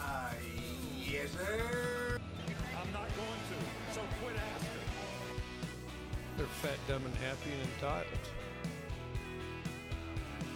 [0.00, 0.30] Uh,
[0.98, 2.18] yes, sir.
[2.80, 4.70] I'm not going to, so quit asking.
[6.36, 8.06] They're fat, dumb, and happy and entitled.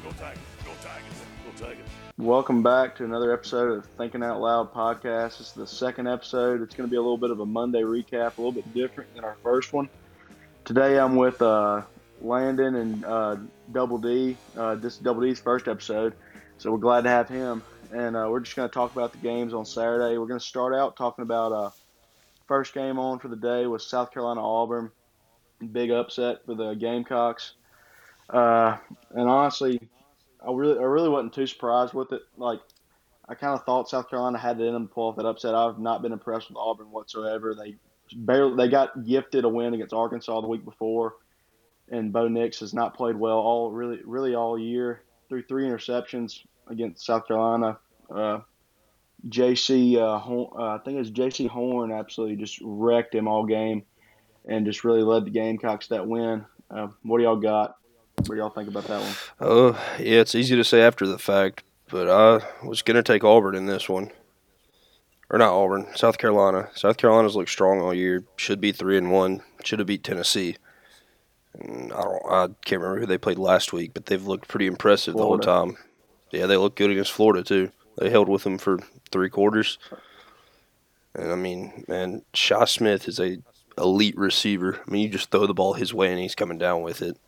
[0.02, 1.88] Go Tigers, go Tigers, go Tigers.
[2.16, 5.38] Welcome back to another episode of Thinking Out Loud podcast.
[5.38, 6.62] This is the second episode.
[6.62, 9.14] It's going to be a little bit of a Monday recap, a little bit different
[9.14, 9.88] than our first one.
[10.64, 11.82] Today I'm with uh,
[12.22, 13.36] Landon and uh,
[13.72, 14.36] Double D.
[14.56, 16.14] Uh, this is Double D's first episode,
[16.58, 17.62] so we're glad to have him.
[17.92, 20.16] And uh, we're just going to talk about the games on Saturday.
[20.16, 21.70] We're going to start out talking about uh,
[22.46, 24.90] first game on for the day was South Carolina Auburn.
[25.72, 27.54] Big upset for the Gamecocks.
[28.30, 28.78] Uh,
[29.10, 29.80] and honestly,
[30.40, 32.22] I really, I really wasn't too surprised with it.
[32.36, 32.60] Like,
[33.28, 35.54] I kind of thought South Carolina had it in them to pull off that upset.
[35.54, 37.54] I've not been impressed with Auburn whatsoever.
[37.54, 37.76] They
[38.14, 41.14] barely, they got gifted a win against Arkansas the week before,
[41.92, 45.02] and Bo Nix has not played well all really, really all year.
[45.28, 47.78] Threw three interceptions against South Carolina.
[48.10, 48.40] Uh,
[49.28, 53.84] Jaycee, uh, uh, I think it was Jaycee Horn, absolutely just wrecked him all game,
[54.48, 56.44] and just really led the Gamecocks that win.
[56.70, 57.76] Uh, what do y'all got?
[58.16, 59.14] What do y'all think about that one?
[59.40, 63.22] Oh, yeah, it's easy to say after the fact, but I was going to take
[63.22, 64.10] Auburn in this one.
[65.30, 66.68] Or not Auburn, South Carolina.
[66.74, 68.24] South Carolina's looked strong all year.
[68.36, 69.42] Should be 3 and 1.
[69.64, 70.56] Should have beat Tennessee.
[71.58, 74.66] And I don't I can't remember who they played last week, but they've looked pretty
[74.66, 75.76] impressive the whole time.
[76.30, 77.70] Yeah, they looked good against Florida too.
[77.98, 78.78] They held with them for
[79.10, 79.78] 3 quarters.
[81.14, 83.38] And I mean, man, Shi Smith is a
[83.76, 84.80] elite receiver.
[84.86, 87.18] I mean, you just throw the ball his way and he's coming down with it.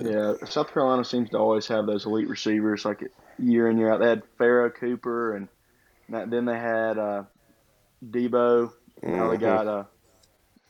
[0.00, 3.04] Yeah, South Carolina seems to always have those elite receivers, like
[3.38, 4.00] year in year out.
[4.00, 5.48] They had Pharoh Cooper, and
[6.08, 7.22] then they had uh,
[8.04, 8.72] Debo.
[9.02, 9.40] Now they Mhm.
[9.40, 9.84] got uh,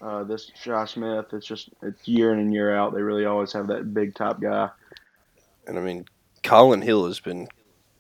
[0.00, 1.27] uh, this Shi Smith.
[1.33, 2.95] It's just it's year in and year out.
[2.95, 4.70] They really always have that big top guy.
[5.67, 6.06] And I mean,
[6.42, 7.48] Collin Hill has been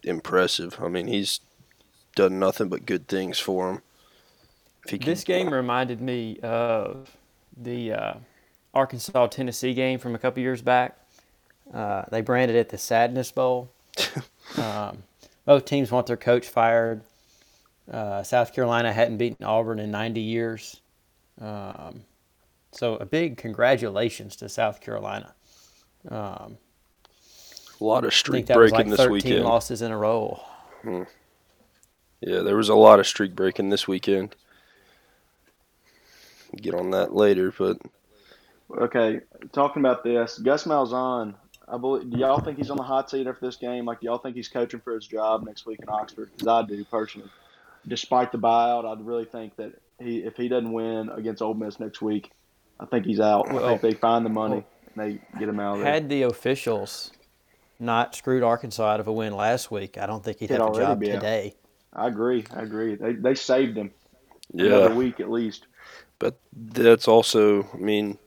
[0.02, 0.78] impressive.
[0.80, 1.40] I mean, he's
[2.14, 3.82] done nothing but good things for him.
[4.86, 7.16] If This game reminded me of
[7.56, 8.14] the uh,
[8.74, 10.98] Arkansas Tennessee game from a couple years back.
[11.72, 13.70] Uh, they branded it the Sadness Bowl.
[14.58, 15.04] um,
[15.46, 17.02] both teams want their coach fired.
[17.90, 20.80] Uh, South Carolina hadn't beaten Auburn in 90 years.
[21.40, 22.04] Um,
[22.72, 25.34] so a big congratulations to South Carolina.
[26.08, 26.58] Um,
[27.80, 29.44] a lot of streak breaking like this 13 weekend.
[29.44, 30.40] losses in a row.
[30.84, 34.34] Yeah, there was a lot of streak breaking this weekend.
[36.56, 37.78] Get on that later, but
[38.70, 39.20] Okay,
[39.52, 41.34] talking about this, Gus Malzahn.
[41.66, 42.10] I believe.
[42.10, 43.86] Do y'all think he's on the hot seat after this game?
[43.86, 46.30] Like, do y'all think he's coaching for his job next week in Oxford?
[46.32, 47.30] Because I do personally.
[47.86, 51.78] Despite the buyout, I'd really think that he, if he doesn't win against Ole Miss
[51.80, 52.30] next week,
[52.80, 53.50] I think he's out.
[53.50, 55.92] I think they find the money and they get him out of there.
[55.92, 57.12] Had the officials
[57.78, 60.70] not screwed Arkansas out of a win last week, I don't think he'd He'd have
[60.70, 61.14] a job be out.
[61.16, 61.54] today.
[61.92, 62.44] I agree.
[62.54, 62.96] I agree.
[62.96, 63.92] They they saved him
[64.52, 65.66] yeah, another week at least.
[66.18, 68.18] but that's also, I mean,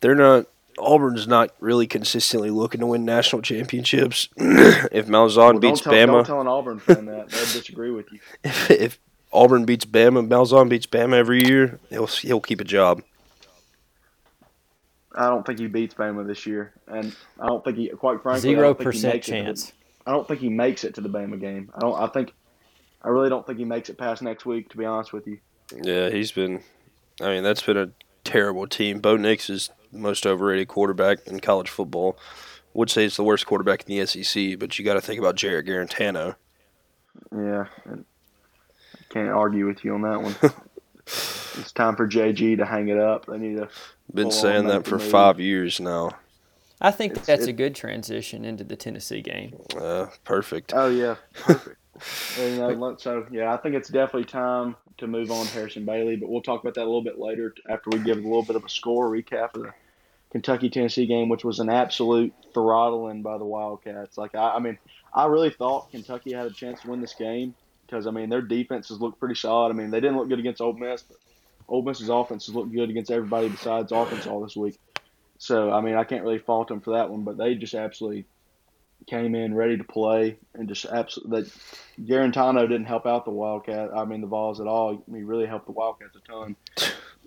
[0.00, 0.46] they're not.
[0.76, 4.28] Auburn's not really consistently looking to win national championships.
[4.36, 7.28] if Malzahn Well, beats don't tell, Bama, Don't tell an Auburn fan that.
[7.28, 8.18] They'll disagree with you.
[8.44, 8.98] if, if
[9.34, 13.02] Auburn beats Bama, Malzahn beats Bama every year, he'll he'll keep a job.
[15.16, 17.88] I don't think he beats Bama this year, and I don't think he.
[17.88, 19.72] Quite frankly, I Zero don't think he percent makes it to the- chance.
[20.06, 21.70] I don't think he makes it to the Bama game.
[21.74, 22.00] I don't.
[22.00, 22.32] I think.
[23.02, 24.70] I really don't think he makes it past next week.
[24.70, 25.38] To be honest with you.
[25.82, 26.62] Yeah, he's been.
[27.20, 27.90] I mean, that's been a
[28.24, 29.00] terrible team.
[29.00, 32.18] Bo Nix is the most overrated quarterback in college football.
[32.72, 35.36] Would say it's the worst quarterback in the SEC, but you got to think about
[35.36, 36.34] Jarrett Guarantano.
[37.30, 38.13] Yeah, and I
[39.14, 40.34] can't argue with you on that one.
[41.06, 43.26] it's time for JG to hang it up.
[43.26, 43.68] They need to.
[44.12, 46.10] Been saying that for the five years now.
[46.80, 49.56] I think It's- that's it- a good transition into the Tennessee game.
[49.78, 50.72] Uh, perfect.
[50.74, 51.78] Oh yeah, perfect.
[52.36, 55.84] Well, you know, so yeah, I think it's definitely time to move on to Harrison
[55.84, 58.42] Bailey, but we'll talk about that a little bit later after we give a little
[58.42, 59.72] bit of a score recap of the
[60.32, 64.18] Kentucky Tennessee game, which was an absolute throttling by the Wildcats.
[64.18, 64.76] Like I, I mean,
[65.14, 67.54] I really thought Kentucky had a chance to win this game
[67.86, 69.70] because I mean their defenses look pretty solid.
[69.70, 71.16] I mean they didn't look good against Ole Miss, but
[71.68, 74.78] Ole Miss's offenses looked good against everybody besides Arkansas this week.
[75.38, 78.24] So I mean I can't really fault them for that one, but they just absolutely
[79.06, 81.52] came in ready to play and just absolutely that
[82.00, 83.90] Guarantano didn't help out the Wildcat.
[83.94, 85.02] I mean the Vols at all.
[85.10, 86.56] He really helped the Wildcats a ton.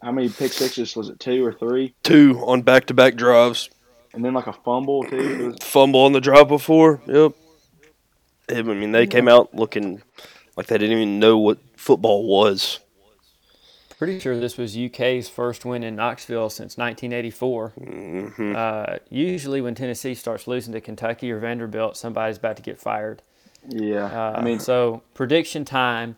[0.02, 1.20] How many pick sixes was it?
[1.20, 1.94] Two or three?
[2.04, 3.70] Two on back to back drives.
[4.14, 5.56] And then like a fumble too.
[5.62, 7.02] Fumble on the drive before.
[7.08, 7.34] Yep.
[8.50, 10.02] I mean, they came out looking
[10.58, 12.80] like they didn't even know what football was.
[13.98, 17.70] Pretty sure this was UK's first win in Knoxville since 1984.
[17.70, 22.78] hmm Uh, usually, when Tennessee starts losing to Kentucky or Vanderbilt, somebody's about to get
[22.80, 23.22] fired.
[23.68, 26.18] Yeah, Uh, I mean, so prediction time: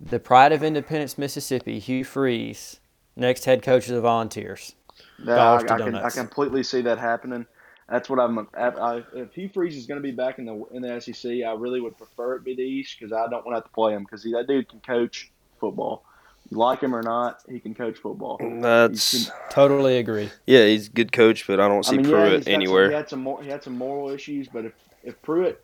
[0.00, 2.80] the pride of Independence, Mississippi, Hugh Freeze,
[3.14, 4.74] next head coach of the Volunteers.
[5.20, 7.46] that, I, I can I completely see that happening.
[7.92, 8.48] That's what I'm.
[8.56, 11.30] I, I, if Hugh Freeze is going to be back in the in the SEC,
[11.30, 13.70] I really would prefer it be the East because I don't want to have to
[13.70, 15.30] play him because that dude can coach
[15.60, 16.02] football.
[16.50, 18.38] You like him or not, he can coach football.
[18.62, 20.30] That's Totally agree.
[20.46, 22.54] yeah, he's a good coach, but I don't see I mean, Pruitt he's got some-
[22.54, 22.88] anywhere.
[22.88, 24.72] he had some more, he had some moral issues, but if
[25.04, 25.62] if Pruitt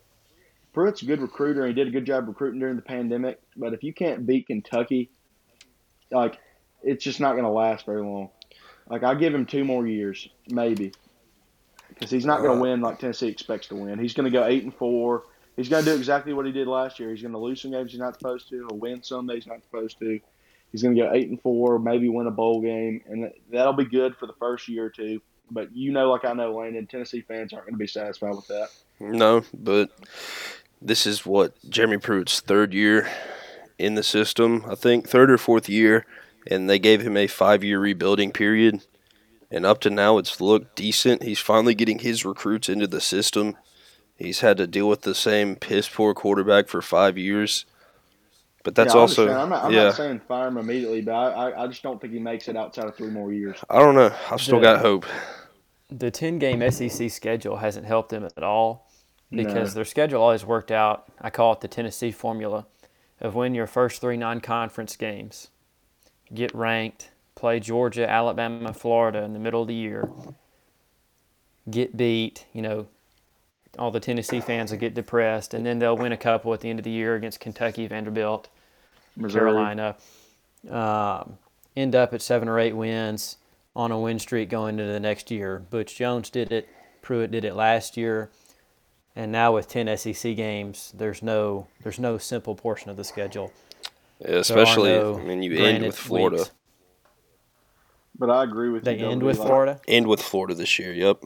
[0.74, 3.72] Pruitt's a good recruiter and he did a good job recruiting during the pandemic, but
[3.72, 5.08] if you can't beat Kentucky,
[6.10, 6.38] like
[6.82, 8.28] it's just not going to last very long.
[8.86, 10.92] Like I give him two more years, maybe,
[11.98, 13.98] because he's not going to win like Tennessee expects to win.
[13.98, 15.24] He's going to go eight and four.
[15.56, 17.10] He's going to do exactly what he did last year.
[17.10, 18.66] He's going to lose some games he's not supposed to.
[18.68, 20.20] He'll win some that he's not supposed to.
[20.70, 23.72] He's going to go eight and four, maybe win a bowl game, and that- that'll
[23.72, 25.20] be good for the first year or two.
[25.50, 28.46] But you know, like I know, Landon, Tennessee fans aren't going to be satisfied with
[28.48, 28.68] that.
[29.00, 29.90] No, but
[30.82, 33.08] this is what Jeremy Pruitt's third year
[33.78, 34.64] in the system.
[34.68, 36.04] I think third or fourth year,
[36.46, 38.82] and they gave him a five-year rebuilding period.
[39.50, 41.22] And up to now, it's looked decent.
[41.22, 43.56] He's finally getting his recruits into the system.
[44.16, 47.64] He's had to deal with the same piss poor quarterback for five years.
[48.64, 49.42] But that's Yeah, also understand.
[49.42, 49.84] I'm not, I'm yeah.
[49.84, 52.56] not saying fire him immediately, but I, I, I just don't think he makes it
[52.56, 53.56] outside of three more years.
[53.70, 54.12] I don't know.
[54.30, 55.06] I've still The- got hope.
[55.90, 58.90] The 10 game SEC schedule hasn't helped them at all
[59.30, 59.74] because No.
[59.76, 61.10] their schedule always worked out.
[61.18, 62.66] I call it the Tennessee formula
[63.22, 65.48] of win your first three non conference games,
[66.34, 70.08] get ranked, play Georgia, Alabama, Florida in the middle of the year,
[71.70, 72.86] get beat, you know,
[73.78, 76.68] all the Tennessee fans will get depressed, and then they'll win a couple at the
[76.68, 78.48] end of the year against Kentucky, Vanderbilt,
[79.16, 79.52] Missouri.
[79.52, 79.96] Carolina.
[80.68, 81.38] Um,
[81.76, 83.36] end up at seven or eight wins
[83.76, 85.62] on a win streak going into the next year.
[85.70, 86.68] Butch Jones did it.
[87.02, 88.30] Pruitt did it last year,
[89.14, 93.52] and now with ten SEC games, there's no there's no simple portion of the schedule.
[94.20, 96.38] Yeah, especially, no I mean, you end with Florida.
[96.38, 96.50] weeks.
[98.18, 99.06] But I agree with They you.
[99.06, 99.80] They end with Like, Florida.
[99.86, 100.92] End with Florida this year.
[100.92, 101.24] Yep.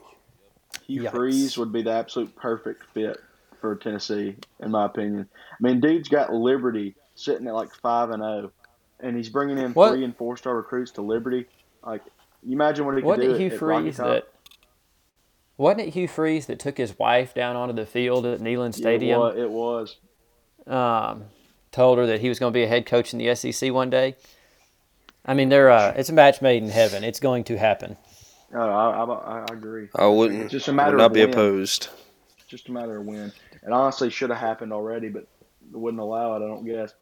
[0.87, 1.11] Hugh Yikes.
[1.11, 3.19] Freeze would be the absolute perfect fit
[3.61, 5.29] for Tennessee, in my opinion.
[5.53, 8.51] I mean, dude's got Liberty sitting at like five and zero,
[9.01, 11.47] and he's bringing in What- three and four star recruits to Liberty.
[11.85, 12.03] Like,
[12.43, 14.07] you imagine what he could Wasn't do it Hugh at, at Rocky Freeze Top?
[14.07, 14.29] that?
[15.57, 18.83] Wasn't it Hugh Freeze that took his wife down onto the field at Neyland Yeah,
[18.83, 19.21] Stadium?
[19.21, 19.37] It was.
[19.39, 19.97] It was.
[20.67, 21.25] um,
[21.71, 23.89] told her that he was going to be a head coach in the SEC one
[23.91, 24.17] day.
[25.25, 27.05] I mean, they're uh, it's a match made in heaven.
[27.05, 27.97] It's going to happen.
[28.55, 29.89] Oh, I, I, I agree.
[29.97, 30.43] I wouldn't.
[30.43, 31.31] It's just a I matter would not of be when.
[31.31, 31.89] opposed.
[32.39, 33.33] It's just a matter of when.
[33.63, 35.27] It honestly should have happened already, but
[35.71, 36.45] wouldn't allow it.
[36.45, 36.93] I don't guess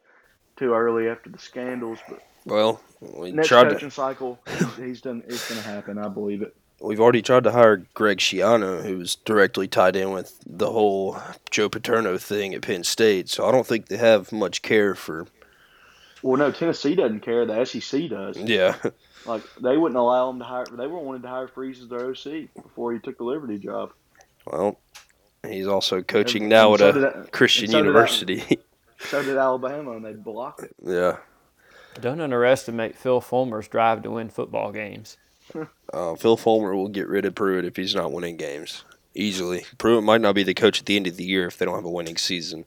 [0.56, 1.98] too early after the scandals.
[2.08, 4.38] But Well, we next tried to, coaching cycle,
[4.76, 5.22] he's done.
[5.26, 5.98] It's going to happen.
[5.98, 6.54] I believe it.
[6.80, 11.16] we've already tried to hire Greg Schiano, who's directly tied in with the whole
[11.50, 13.28] Joe Paterno thing at Penn State.
[13.30, 15.26] So I don't think they have much care for.
[16.22, 17.46] Well, no, Tennessee doesn't care.
[17.46, 18.36] The SEC does.
[18.36, 18.76] Yeah,
[19.26, 20.66] Like they wouldn't allow him to hire.
[20.70, 23.92] They were wanted to hire Freeze as their OC before he took the Liberty job.
[24.46, 24.78] well,
[25.46, 27.84] he's also coaching And- now and at so a did that- Christian and so did
[27.84, 28.58] that- university.
[29.00, 30.74] So did Alabama, and they blocked it.
[30.82, 31.16] yeah,
[32.02, 35.16] Don't underestimate Phil Fulmer's drive to win football games.
[35.94, 38.84] uh, Phil Fulmer will get rid of Pruitt if he's not winning games
[39.14, 39.64] easily.
[39.78, 41.74] Pruitt might not be the coach at the end of the year if they don't
[41.76, 42.66] have a winning season,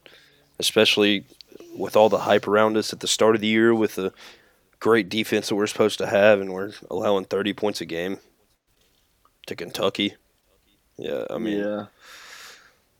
[0.64, 1.26] especially
[1.76, 4.14] with all the hype around us at the start of the year with the
[4.80, 8.20] great defense that we're supposed to have, and we're allowing 30 points a game
[9.48, 10.16] to Kentucky.
[10.98, 11.86] Yeah, I mean, yeah,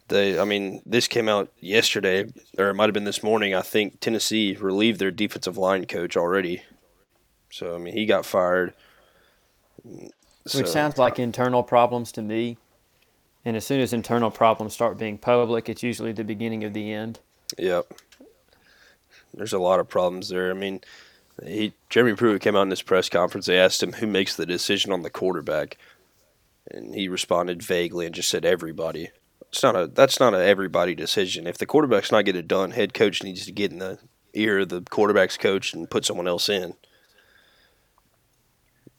[0.08, 0.40] they.
[0.40, 2.26] I mean, this came out yesterday,
[2.58, 3.54] or it might have been this morning.
[3.54, 6.64] I think Tennessee relieved their defensive line coach already.
[7.52, 8.74] So I mean, he got fired.
[10.46, 12.58] So, Which sounds like internal problems to me.
[13.46, 16.92] And as soon as internal problems start being public, it's usually the beginning of the
[16.92, 17.20] end.
[17.58, 17.86] Yep.
[19.34, 20.52] There's a lot of problems there.
[20.52, 20.82] I mean,
[21.44, 23.46] he Jeremy Pruitt came out in this press conference.
[23.46, 25.78] They asked him who makes the decision on the quarterback,
[26.70, 29.10] and he responded vaguely and just said everybody.
[29.50, 31.48] It's not a that's not a everybody decision.
[31.48, 34.00] If the quarterback's not getting it done, head coach needs to get in the
[34.34, 36.76] ear of the quarterback's coach and put someone else in.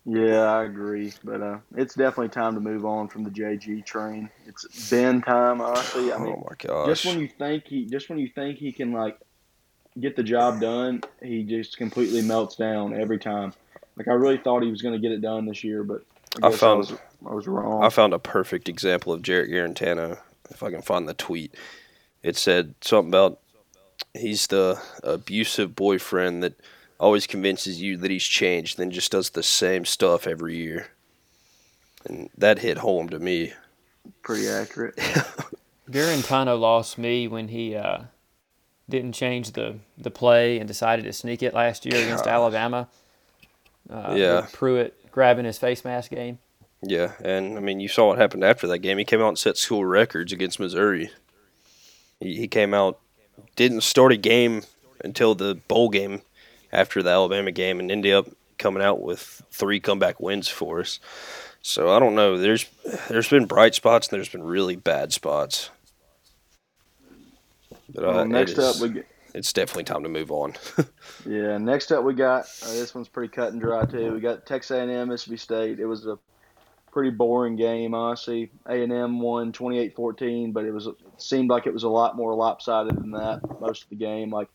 [0.06, 1.12] Yeah, I agree.
[1.22, 4.30] But uh, it's definitely time to move on from the JG train.
[4.46, 6.12] It's been time, honestly.
[6.12, 6.88] I mean, oh my gosh!
[6.88, 9.18] just when you think he, just when you think he can like
[9.98, 13.54] get the job done, he just completely melts down every time.
[13.96, 16.02] Like I really thought he was going to get it done this year, but
[16.42, 17.82] I, I found- was, I was wrong.
[17.82, 20.18] I found a perfect example of Jarrett Guarantano.
[20.50, 21.54] If I can find the tweet,
[22.22, 23.40] it said something about
[24.12, 26.60] he's the abusive boyfriend that
[26.98, 30.88] always convinces you that he's changed, then just does the same stuff every year.
[32.04, 33.52] And that hit home to me.
[34.22, 34.96] Pretty accurate.
[35.90, 38.02] Guarantano lost me when he uh,
[38.88, 42.88] didn't change the, the play and decided to sneak it last year against Alabama.
[43.88, 44.46] Uh, Yeah.
[44.52, 46.38] Pruitt grabbing his face mask game.
[46.86, 48.98] Yeah, and I mean, you saw what happened after that game.
[48.98, 51.10] He came out and set school records against Missouri.
[52.20, 53.00] He, he came out,
[53.56, 54.64] didn't start a game
[55.02, 56.20] until the bowl game
[56.74, 58.28] after the Alabama game, and ended up
[58.58, 61.00] coming out with three comeback wins for us.
[61.62, 62.36] So I don't know.
[62.36, 62.66] There's
[63.08, 65.70] there's been bright spots and there's been really bad spots.
[67.94, 70.54] But uh, Well, it next up, is- we get, it's definitely time to move on.
[71.26, 71.58] yeah.
[71.58, 74.12] Next up, we got uh, this one's pretty cut and dry too.
[74.12, 75.80] We got Texas A&M, Mississippi State.
[75.80, 76.18] It was a
[76.92, 78.52] pretty boring game, honestly.
[78.66, 82.96] A&M won 28-14, but it was it seemed like it was a lot more lopsided
[82.96, 84.30] than that most of the game.
[84.30, 84.48] Like,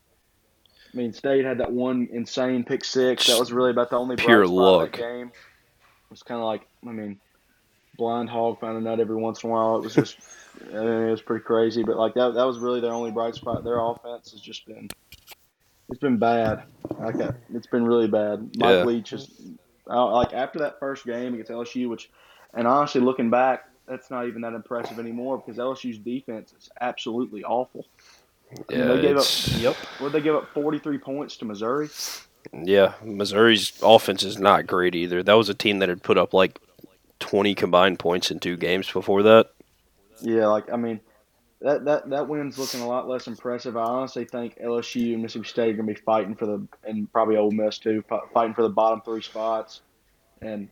[0.92, 3.26] I mean, State had that one insane pick six.
[3.28, 4.92] That was really about the only bright Pure spot luck.
[4.92, 5.28] game.
[5.28, 7.20] It was kind of like, I mean,
[7.96, 9.76] blind hog finding nut every once in a while.
[9.76, 10.16] It was just,
[10.72, 11.84] I mean, it was pretty crazy.
[11.84, 13.62] But like that, that was really their only bright spot.
[13.62, 14.88] Their offense has just been,
[15.88, 16.64] it's been bad.
[16.98, 17.14] Like
[17.54, 18.50] it's been really bad.
[18.56, 18.84] Mike Yeah.
[18.84, 19.30] Leach is,
[19.88, 22.10] uh, like after that first game against LSU, which,
[22.54, 27.44] and honestly, looking back, that's not even that impressive anymore because LSU's defense is absolutely
[27.44, 27.86] awful.
[28.52, 29.26] I mean, Yeah, they gave up.
[29.58, 29.76] Yep.
[29.98, 30.52] What they give up?
[30.52, 31.88] Forty three points to Missouri.
[32.52, 35.22] Yeah, Missouri's offense is not great either.
[35.22, 36.58] That was a team that had put up like
[37.20, 39.50] 20 combined points in two games before that.
[40.20, 41.00] Yeah, like I mean,
[41.60, 43.76] that that that win's looking a lot less impressive.
[43.76, 47.10] I honestly think LSU and Mississippi State are going to be fighting for the and
[47.12, 48.02] probably Ole Miss too,
[48.34, 49.82] fighting for the bottom three spots,
[50.40, 50.68] and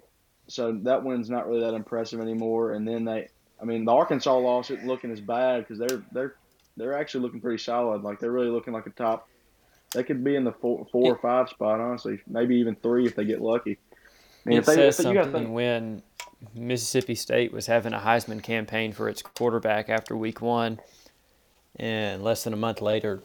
[0.48, 2.72] so that win's not really that impressive anymore.
[2.72, 3.28] And then they,
[3.60, 6.34] I mean, the Arkansas loss isn't looking as bad because they're they're
[6.78, 8.02] they're actually looking pretty solid.
[8.02, 9.28] Like they're really looking like a top.
[9.92, 12.20] They could be in the four, four or five spot, honestly.
[12.26, 13.78] Maybe even three if they get lucky.
[13.92, 16.02] I mean, it if they, says if they, something think, when
[16.54, 20.78] Mississippi State was having a Heisman campaign for its quarterback after week one,
[21.76, 23.22] and less than a month later,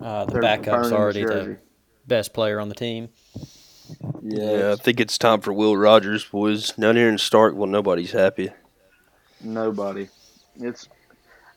[0.00, 1.58] uh, the backup's already the
[2.06, 3.08] best player on the team.
[4.22, 6.72] Yeah, I think it's time for Will Rogers, boys.
[6.72, 8.50] Down here in Starkville, nobody's happy.
[9.40, 10.08] Nobody.
[10.60, 10.88] It's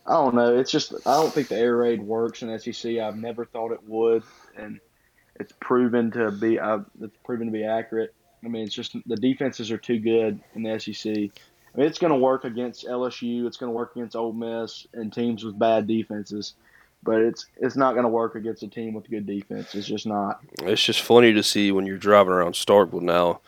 [0.06, 0.58] I don't know.
[0.58, 2.98] It's just I don't think the air raid works in SEC.
[2.98, 4.24] I've never thought it would,
[4.58, 4.80] and
[5.36, 6.60] it's proven to be.
[6.60, 8.14] i it's proven to be accurate.
[8.44, 11.14] I mean, it's just the defenses are too good in the SEC.
[11.14, 13.46] I mean, it's going to work against LSU.
[13.46, 16.56] It's going to work against Ole Miss and teams with bad defenses,
[17.04, 19.74] but it's it's not going to work against a team with good defense.
[19.76, 20.42] It's just not.
[20.64, 23.42] It's just funny to see when you're driving around Starkville now.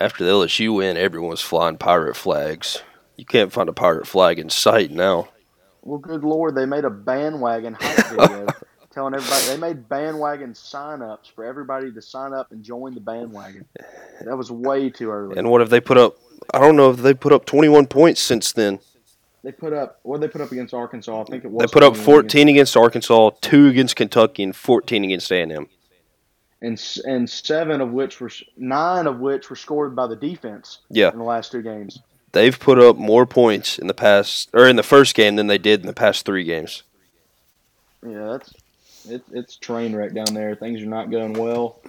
[0.00, 2.82] After the LSU win, everyone's flying pirate flags.
[3.16, 5.28] You can't find a pirate flag in sight now.
[5.82, 8.46] Well, good lord, they made a bandwagon hype video
[8.90, 13.64] telling everybody they made bandwagon sign-ups for everybody to sign up and join the bandwagon.
[14.24, 15.36] That was way too early.
[15.38, 16.16] And what have they put up?
[16.52, 18.78] I don't know if they put up 21 points since then.
[19.42, 21.22] They put up what they put up against Arkansas.
[21.22, 21.66] I think it was.
[21.66, 25.66] They put up 14 against Arkansas, two against Kentucky, and 14 against A&M.
[26.60, 31.10] and and seven of which were nine of which were scored by the defense Yeah,
[31.10, 32.00] in the last two games.
[32.32, 35.58] They've put up more points in the past or in the first game than they
[35.58, 36.82] did in the past three games.
[38.06, 38.54] Yeah, that's
[39.08, 40.54] it, it's train wreck down there.
[40.56, 41.80] Things are not going well.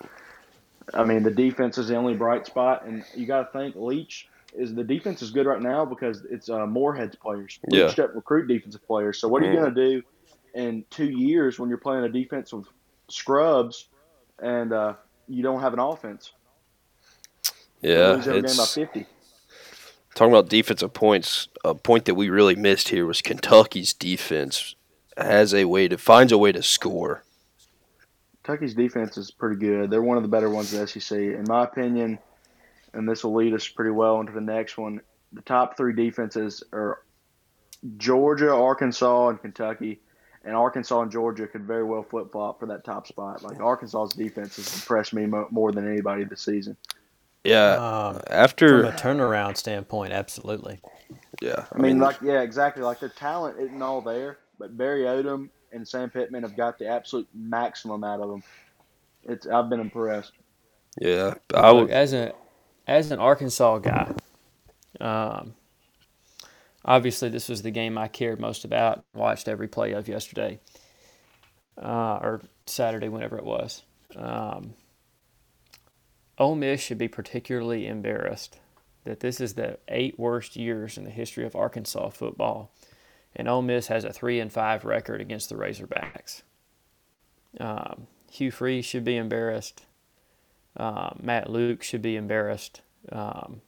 [0.94, 4.28] I mean, the defense is the only bright spot, and you got to think Leach
[4.56, 7.60] is the defense is good right now because it's uh, Moorhead's players.
[7.68, 7.88] Leach Yeah.
[7.88, 9.20] doesn't recruit defensive players.
[9.20, 9.62] So what are you Mm.
[9.62, 10.02] going to do
[10.54, 12.68] in two years when you're playing a defense with
[13.10, 13.88] scrubs
[14.40, 14.94] and uh,
[15.28, 16.32] you don't have an offense?
[17.82, 19.08] Yeah, lose every game by it's fifty.
[20.16, 21.48] Talking about defensive points.
[21.64, 24.76] A point that we really missed here was Kentucky's defense
[25.18, 27.24] has a way to finds a way to score.
[28.44, 29.90] Kentucky's defense is pretty good.
[29.90, 32.20] They're one of the better ones in the SEC, in my opinion.
[32.94, 35.02] And this will lead us pretty well into the next one.
[35.32, 37.00] The top three defenses are
[37.98, 40.00] Georgia, Arkansas, and Kentucky.
[40.46, 43.44] And Arkansas and Georgia could very well flip flop for that top spot.
[43.44, 46.76] Like Arkansas's defense has impressed me mo- more than anybody this season.
[47.44, 48.22] Yeah, Um,
[48.68, 50.82] from after a turnaround standpoint, absolutely.
[51.42, 52.84] yeah, I mean, like yeah, exactly.
[52.84, 56.88] Like their talent isn't all there, but Barry Odom and Sam Pittman have got the
[56.88, 58.44] absolute maximum out of them.
[59.24, 60.34] It's I've been impressed.
[61.00, 61.92] yeah, I Look, would.
[61.92, 62.34] as an
[62.88, 64.14] as an Arkansas guy,
[65.02, 65.56] um,
[66.86, 69.04] obviously this was the game I cared most about.
[69.16, 70.60] Watched every play of yesterday,
[71.82, 73.84] uh, or Saturday, whenever it was.
[74.16, 74.76] Um,
[76.38, 78.60] Ole Miss should be particularly embarrassed
[79.04, 82.72] that this is the eight worst years in the history of Arkansas football,
[83.36, 86.44] and Ole Miss has a three and five record against the Razorbacks.
[87.60, 89.84] Um, Hugh Freeze should be embarrassed.
[90.76, 92.82] Uh, Matt Luke should be embarrassed.
[93.12, 93.62] Um,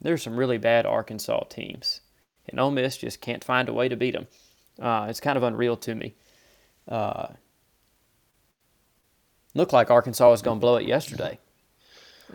[0.00, 2.00] there's some really bad Arkansas teams,
[2.48, 4.26] and Ole Miss just can't find a way to beat them.
[4.80, 6.14] Uh, it's kind of unreal to me.
[6.86, 7.28] Uh,
[9.54, 11.38] looked like Arkansas was going to blow it yesterday,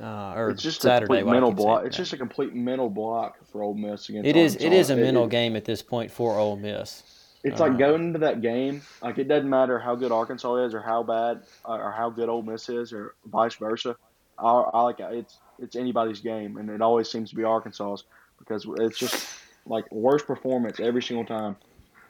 [0.02, 1.18] uh, or It's just a Saturday.
[1.20, 1.86] complete mental block.
[1.86, 4.28] It's just a complete mental block for Ole Miss against.
[4.28, 4.56] It is.
[4.56, 4.80] It Arkansas.
[4.80, 7.04] is a It- mental it- game at this point for Ole Miss.
[7.44, 7.70] It's Uh-huh.
[7.72, 8.82] like going into that game.
[9.02, 12.30] Like it doesn't matter how good Arkansas is or how bad uh, or how good
[12.30, 13.96] Ole Miss is or vice versa.
[14.40, 18.06] I, I like it's it's anybody's game, and it always seems to be Arkansas's
[18.40, 19.28] because it's just
[19.68, 21.56] like worst performance every single time.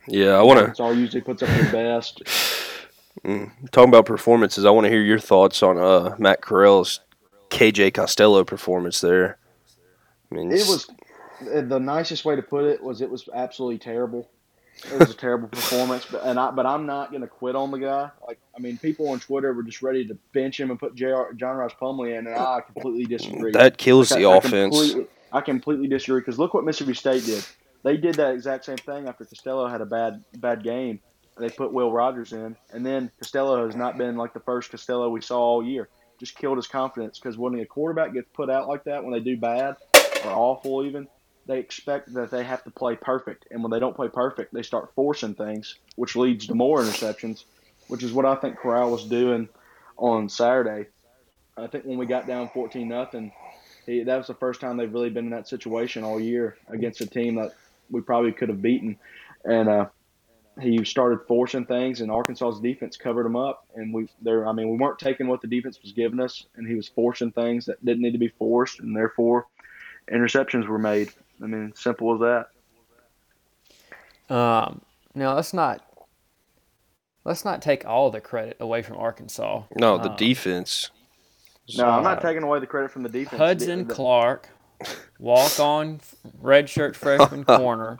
[0.08, 2.22] Yeah, I want to Arkansas usually puts up their best.
[3.24, 4.66] Talking about performances.
[4.66, 7.00] I want to hear your thoughts on uh, Matt Corral's
[7.50, 9.38] KJ Costello performance there.
[10.32, 10.88] I mean, It was
[11.42, 14.30] the nicest way to put it was it was absolutely terrible.
[14.92, 17.78] It was a terrible performance, but and I but I'm not gonna quit on the
[17.78, 18.10] guy.
[18.26, 21.32] Like I mean, people on Twitter were just ready to bench him and put JR,
[21.36, 23.52] John Ross Plumlee in, and I completely disagree.
[23.52, 24.76] that kills I- the I offense.
[24.76, 27.44] completely- I completely disagree because look what Mississippi State did.
[27.84, 31.00] They did that exact same thing after Costello had a bad bad game.
[31.38, 35.10] They put Will Rogers in, and then Costello has not been like the first Costello
[35.10, 35.90] we saw all year.
[36.20, 39.20] Just killed his confidence because when a quarterback gets put out like that, when they
[39.20, 39.76] do bad
[40.24, 41.08] or awful, even
[41.46, 44.62] they expect that they have to play perfect, and when they don't play perfect, they
[44.62, 47.44] start forcing things, which leads to more interceptions,
[47.88, 49.50] which is what I think Corral was doing
[49.98, 50.88] on Saturday.
[51.58, 53.34] I think when we got down fourteen nothing,
[53.88, 57.08] that was the first time they've really been in that situation all year against a
[57.08, 57.54] team that
[57.90, 58.98] we probably could have beaten,
[59.44, 59.88] and uh,
[60.62, 64.48] he started forcing things, and Arkansas's defense covered him up, and we there.
[64.48, 67.32] I mean, we weren't taking what the defense was giving us, and he was forcing
[67.32, 69.48] things that didn't need to be forced, and therefore
[70.12, 71.10] interceptions were made.
[71.42, 72.20] I mean, simple as
[74.30, 74.34] that.
[74.36, 74.82] Um,
[75.16, 75.82] now let's not
[77.26, 79.64] let's not take all the credit away from Arkansas.
[79.78, 80.92] no, the Um, defense.
[81.78, 83.40] No, I'm not taking away the credit from the defense.
[83.40, 84.50] Hudson The- Clark,
[85.18, 86.02] walk on
[86.42, 87.98] redshirt freshman corner,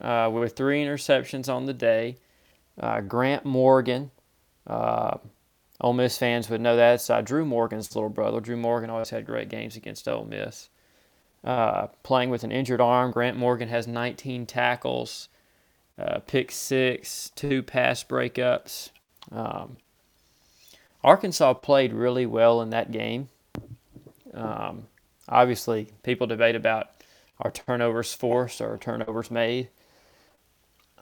[0.00, 2.16] uh, with three interceptions on the day.
[2.78, 4.10] Uh, Grant Morgan,
[4.66, 5.18] uh,
[5.80, 6.94] Ole Miss fans would know that.
[6.94, 8.40] It's uh, Drew Morgan's little brother.
[8.40, 10.68] Drew Morgan always had great games against Ole Miss.
[11.42, 15.28] Uh, playing with an injured arm, Grant Morgan has 19 tackles,
[15.98, 18.90] uh, pick six, two pass breakups.
[19.32, 19.78] Um,
[21.02, 23.28] Arkansas played really well in that game.
[24.34, 24.86] Um,
[25.28, 26.90] obviously, people debate about
[27.38, 29.68] are turnovers forced or turnovers made.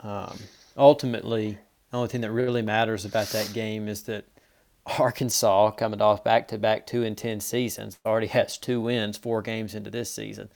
[0.02, 0.38] Um,
[0.76, 1.58] ultimately,
[1.90, 4.24] the only thing that really matters about that game is that
[4.98, 9.90] Arkansas, coming off back-to-back two and ten seasons, already has two wins, four games into
[9.90, 10.48] this season.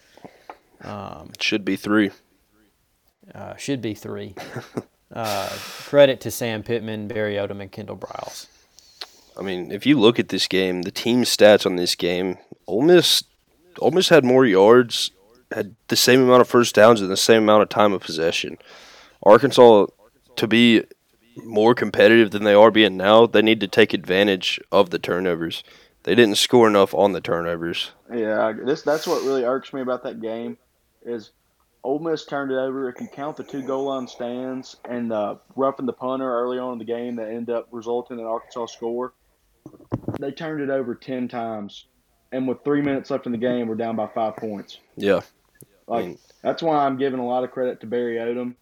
[1.34, 2.10] It should be three.
[3.34, 4.34] Uh, should be three.
[5.12, 5.48] uh,
[5.84, 8.46] credit to Sam Pittman, Barry Odom, and Kendall Briles.
[9.38, 12.82] I mean, if you look at this game, the team stats on this game, Ole
[12.82, 13.24] Miss,
[13.78, 15.10] Ole Miss had more yards,
[15.50, 18.58] had the same amount of first downs, and the same amount of time of possession.
[19.24, 19.86] Arkansas,
[20.36, 20.84] to be
[21.36, 25.62] more competitive than they are being now, they need to take advantage of the turnovers.
[26.04, 27.92] They didn't score enough on the turnovers.
[28.12, 30.58] Yeah, I- this that's what really irks me about that game
[31.04, 31.30] is
[31.84, 32.88] Ole Miss turned it over.
[32.88, 36.74] If you count the two goal line stands and uh, roughing the punter early on
[36.74, 39.14] in the game that ended up resulting in Arkansas score,
[40.20, 41.86] they turned it over ten times,
[42.32, 44.78] and with three minutes left in the game, we're down by five points.
[44.96, 45.20] Yeah,
[45.88, 46.18] Like Mm.
[46.42, 48.54] that's why I'm giving a lot of credit to Barry Odom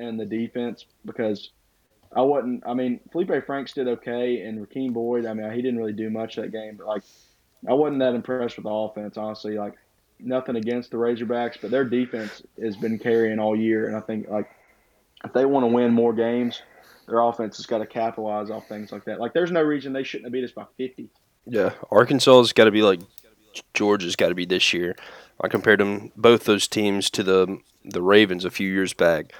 [0.00, 1.50] and the defense because
[2.14, 2.62] I wasn't.
[2.66, 5.26] I mean, Felipe Franks did okay, and Rakeem Boyd.
[5.26, 7.02] I mean, he didn't really do much that game, but like,
[7.68, 9.16] I wasn't that impressed with the offense.
[9.16, 9.74] Honestly, like,
[10.18, 14.28] nothing against the Razorbacks, but their defense has been carrying all year, and I think
[14.28, 14.50] like
[15.24, 16.62] if they want to win more games,
[17.06, 19.20] their offense has got to capitalize off things like that.
[19.20, 21.08] Like, there's no reason they shouldn't have beat us by 50.
[21.46, 21.70] yeah.
[21.90, 23.00] Arkansas's got to be like
[23.74, 24.96] Georgia's got to be this year.
[25.40, 29.32] I compared them both those teams to the the Ravens a few years back.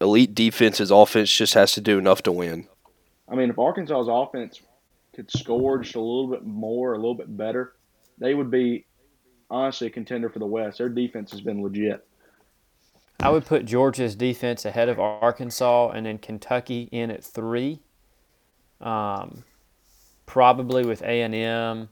[0.00, 2.68] Elite defenses, offense just has to do enough to win.
[3.28, 4.60] I mean, if Arkansas's offense
[5.14, 7.74] could score just a little bit more, a little bit better,
[8.18, 8.86] they would be
[9.50, 10.78] honestly a contender for the West.
[10.78, 12.06] Their defense has been legit.
[13.20, 17.80] I would put Georgia's defense ahead of Arkansas and then Kentucky in at three.
[18.80, 19.44] Um,
[20.24, 21.88] probably with A and M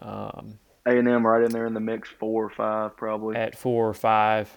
[0.00, 3.36] um, A and M right in there in the mix, four or five probably.
[3.36, 4.50] at four or five.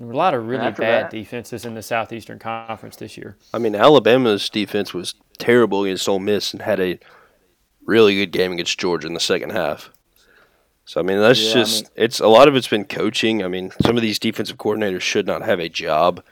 [0.00, 3.36] There were a lot of really bad that- defenses in the Southeastern Conference this year.
[3.52, 6.98] I mean, Alabama's defense was terrible against Ole Miss and had a
[7.84, 9.90] really good game against Georgia in the second half.
[10.86, 13.44] So I mean, that's Yeah, I just mean- it's a lot of it's been coaching.
[13.44, 16.24] I mean, some of these defensive coordinators should not have a job.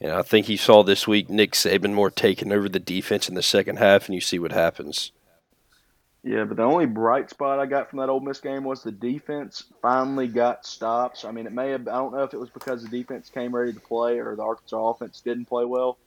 [0.00, 3.34] And I think you saw this week Nick Saban more taking over the defense in
[3.34, 5.12] the second half, and you see what happens.
[6.24, 8.90] Yeah, but the only bright spot I got from that Ole Miss game was the
[8.90, 11.26] defense finally got stops.
[11.26, 11.86] I mean, it may have.
[11.86, 14.42] I don't know if it was because the defense came ready to play or the
[14.42, 15.98] Arkansas offense didn't play well.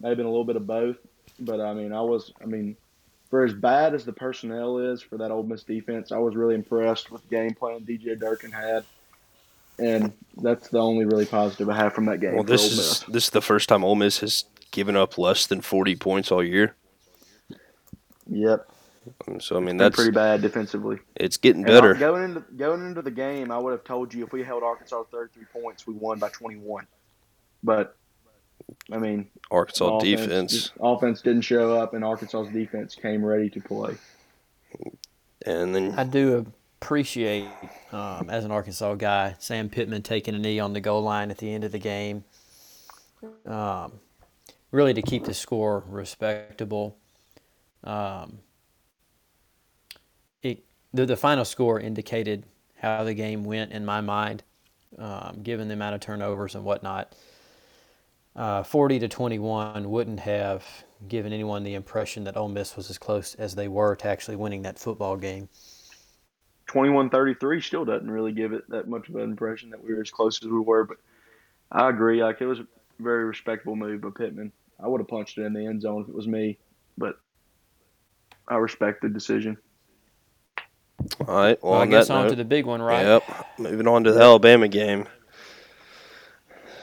[0.00, 0.96] May have been a little bit of both.
[1.40, 2.32] But I mean, I was.
[2.40, 2.76] I mean,
[3.30, 6.54] for as bad as the personnel is for that Ole Miss defense, I was really
[6.54, 8.84] impressed with the game plan DJ Durkin had,
[9.80, 12.34] and that's the only really positive I have from that game.
[12.34, 15.60] Well, this is this is the first time Ole Miss has given up less than
[15.60, 16.76] 40 points all year.
[18.28, 18.68] Yep,
[19.40, 20.98] So I mean that's pretty bad defensively.
[21.16, 21.94] it's getting And better.
[21.94, 25.04] going into going into the game, I would have told you if we held Arkansas
[25.10, 26.86] 33 points, we won by 21.
[27.62, 27.96] But
[28.92, 33.60] I mean, Arkansas offense, defense, offense didn't show up, and Arkansas's defense came ready to
[33.60, 33.96] play.
[35.44, 36.46] and then I do
[36.80, 37.48] appreciate,
[37.92, 41.38] um, as an Arkansas guy, Sam Pittman taking a knee on the goal line at
[41.38, 42.24] the end of the game.
[43.46, 43.92] Um,
[44.70, 46.96] really to keep the score respectable.
[47.82, 48.53] Um, it
[50.94, 52.44] the, the final score indicated
[52.76, 54.44] how the game went in my mind,
[54.96, 57.12] um, given the amount of turnovers and whatnot.
[58.36, 60.64] Uh, 40 to 21 wouldn't have
[61.08, 64.36] given anyone the impression that Ole Miss was as close as they were to actually
[64.36, 65.48] winning that football game.
[66.68, 70.10] 21-33 still doesn't really give it that much of an impression that we were as
[70.10, 70.84] close as we were.
[70.84, 70.96] But
[71.70, 72.66] I agree, like it was a
[73.00, 74.52] very respectable move by Pittman.
[74.82, 76.58] I would have punched it in the end zone if it was me,
[76.96, 77.16] but
[78.48, 79.58] I respect the decision.
[81.20, 81.62] All right.
[81.62, 83.04] Well, Well, I guess on note, to the big one, right?
[83.04, 83.24] Yep.
[83.58, 85.06] Moving on to the Alabama game.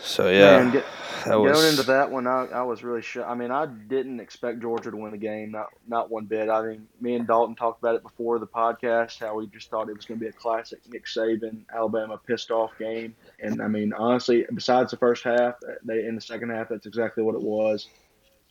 [0.04, 0.86] So yeah, Man, get-
[1.26, 3.30] that Going was into that one, I, I was really shocked.
[3.30, 6.50] I mean, I didn't expect Georgia to win the game, not not one bit.
[6.50, 9.88] I mean, me and Dalton talked about it before the podcast, how we just thought
[9.88, 13.13] it was going to be a classic Nick Saban Alabama pissed off game.
[13.39, 16.88] And I mean, honestly, besides the first half, uh, they in the second half, that's
[16.88, 17.88] exactly what it was.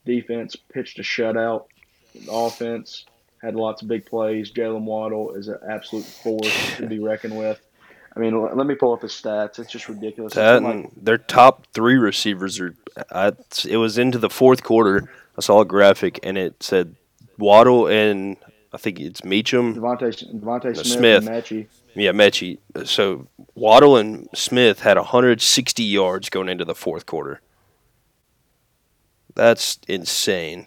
[0.06, 1.64] Defense pitched a shutout.
[2.30, 3.04] Offense
[3.42, 4.50] had lots of big plays.
[4.50, 7.60] Jaylen Waddle is an absolute force to be reckoned with.
[8.14, 9.58] I mean, let me pull up his stats.
[9.58, 10.34] It's just ridiculous.
[10.34, 10.62] that.
[10.62, 12.74] Like- their top three receivers are.
[13.10, 13.32] I,
[13.66, 15.10] it was into the fourth quarter.
[15.38, 16.96] I saw a graphic and it said
[17.38, 18.36] Waddle and
[18.72, 19.74] I think it's Meacham.
[19.74, 21.26] DeVonta, DeVonta Smith, Smith.
[21.26, 21.66] and Metchie.
[21.94, 22.58] Yeah, Metchie.
[22.84, 27.40] So Waddle and Smith had 160 yards going into the fourth quarter.
[29.34, 30.66] That's insane.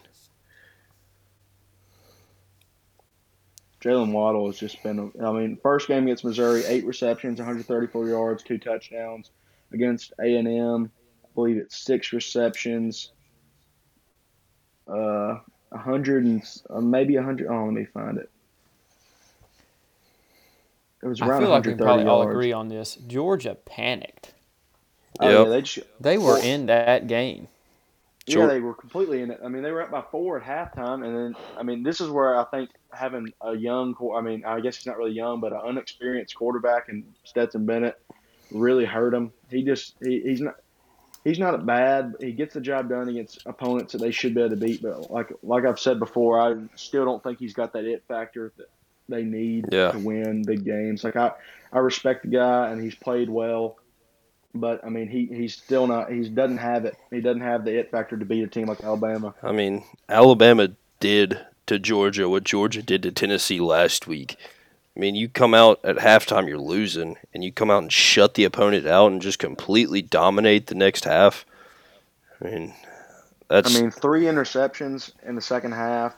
[3.84, 5.12] Jaylen Waddle has just been.
[5.22, 9.30] I mean, first game against Missouri, eight receptions, 134 yards, two touchdowns.
[9.72, 10.90] Against A and M,
[11.24, 13.10] I believe it's six receptions,
[14.86, 15.38] uh,
[15.70, 17.48] 100 and uh, maybe 100.
[17.48, 18.30] Oh, let me find it.
[21.02, 22.94] It was around I around feel like we 130 probably all agree on this.
[23.06, 24.32] Georgia panicked.
[25.20, 25.46] Oh, Yep.
[25.46, 27.48] yeah, they just, They were in that game.
[28.26, 29.40] Yeah, Geor- they were completely in it.
[29.44, 32.08] I mean, they were up by four at halftime, and then I mean, this is
[32.08, 35.52] where I think having a young, I mean, I guess he's not really young, but
[35.52, 38.00] an unexperienced quarterback and Stetson Bennett
[38.50, 39.32] really hurt him.
[39.50, 40.56] He just he, he's not
[41.24, 42.14] he's not bad.
[42.20, 44.82] He gets the job done against opponents that they should be able to beat.
[44.82, 48.52] But like like I've said before, I still don't think he's got that it factor
[48.56, 48.66] that
[49.08, 49.92] they need Yeah.
[49.92, 51.04] to win big games.
[51.04, 51.32] Like I
[51.72, 53.76] I respect the guy, and he's played well.
[54.56, 56.12] But I mean, he, he's still not.
[56.12, 56.96] He doesn't have it.
[57.10, 59.34] He doesn't have the it factor to beat a team like Alabama.
[59.42, 60.68] I mean, Alabama
[61.00, 64.36] did to Georgia what Georgia did to Tennessee last week.
[64.96, 68.34] I mean, you come out at halftime, you're losing, and you come out and shut
[68.34, 71.44] the opponent out and just completely dominate the next half.
[72.40, 72.74] I mean,
[73.48, 76.14] that's I mean, three interceptions in the second half,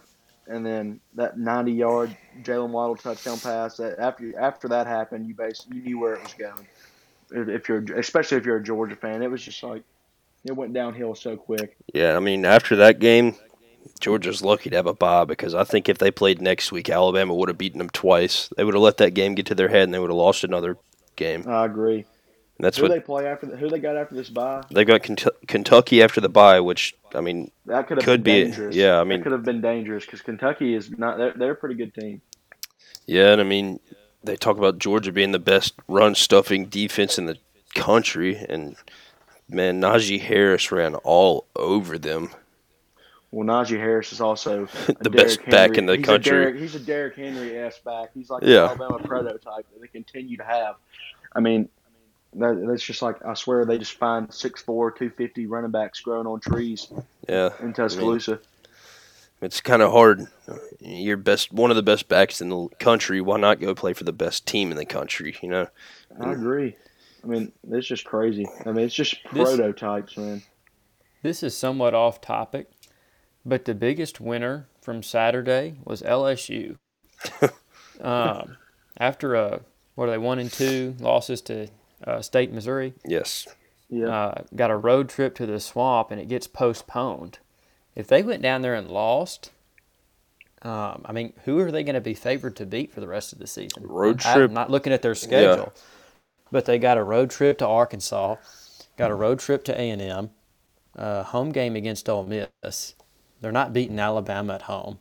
[0.46, 3.78] and then that 90-yard Jaylen Waddle touchdown pass.
[3.78, 6.66] That after after that happened, you basically you knew where it was going.
[7.30, 9.82] If you're, especially if you're a Georgia fan, it was just like
[10.44, 11.76] it went downhill so quick.
[11.92, 12.16] yeah.
[12.16, 13.34] I mean, after that game,
[14.00, 17.34] Georgia's lucky to have a bye because I think if they played next week, Alabama
[17.34, 18.48] would have beaten them twice.
[18.56, 20.44] They would have let that game get to their head, and they would have lost
[20.44, 20.76] another
[21.16, 21.44] game.
[21.48, 22.04] I agree.
[22.58, 23.46] And that's who what they play after?
[23.46, 24.62] The, who they got after this bye?
[24.70, 25.02] they've got
[25.46, 28.74] Kentucky after the bye, which I mean, That could have Could been be- dangerous.
[28.76, 31.18] yeah, I mean- that could have been dangerous because Kentucky is not.
[31.18, 32.22] They're, they're a pretty good team.
[33.06, 33.78] Yeah, and I mean,
[34.24, 37.36] they talk about Georgia being the best run stuffing defense in the
[37.74, 38.74] country, and
[39.48, 42.30] man, Najee Harris ran all over them.
[43.32, 46.30] Well, Najee Harris is also The Derrick best back in the he's country.
[46.36, 48.10] A Derrick, he's a Derrick Henry ass back.
[48.14, 48.74] He's like Yeah.
[48.74, 50.76] the Alabama prototype that they continue to have.
[51.34, 51.68] I mean,
[52.34, 56.40] that, that's just like I swear they just find 6'4", 250 running backs growing on
[56.40, 56.88] trees
[57.28, 58.38] Yeah, in Tuscaloosa.
[59.42, 60.26] it's kind of hard.
[60.80, 63.20] You're best, one of the best backs in the country.
[63.20, 65.36] Why not go play for the best team in the country?
[65.42, 65.66] You know,
[66.20, 66.76] I agree.
[67.24, 68.46] I mean, it's just crazy.
[68.64, 70.42] I mean, it's just This- prototypes, man.
[71.22, 72.68] This is somewhat off topic,
[73.46, 76.76] but the biggest winner from Saturday was LSU.
[78.00, 78.56] um,
[78.98, 79.60] after a
[79.94, 81.68] what are they one and two losses to
[82.06, 83.46] uh, State Missouri, Yes.
[83.88, 84.08] Yeah.
[84.08, 87.38] uh, got a road trip to the swamp and it gets postponed.
[87.94, 89.52] If they went down there and lost,
[90.62, 93.32] um, I mean, who are they going to be favored to beat for the rest
[93.32, 93.84] of the season?
[93.86, 95.72] Road I- trip- I'm not looking at their schedule,
[96.50, 98.36] but they got a road trip to Arkansas,
[98.98, 100.30] got a road trip to A and M,
[100.96, 102.26] uh, home game against Ole
[102.62, 102.95] Miss.
[103.40, 104.98] They're not beating Alabama at home.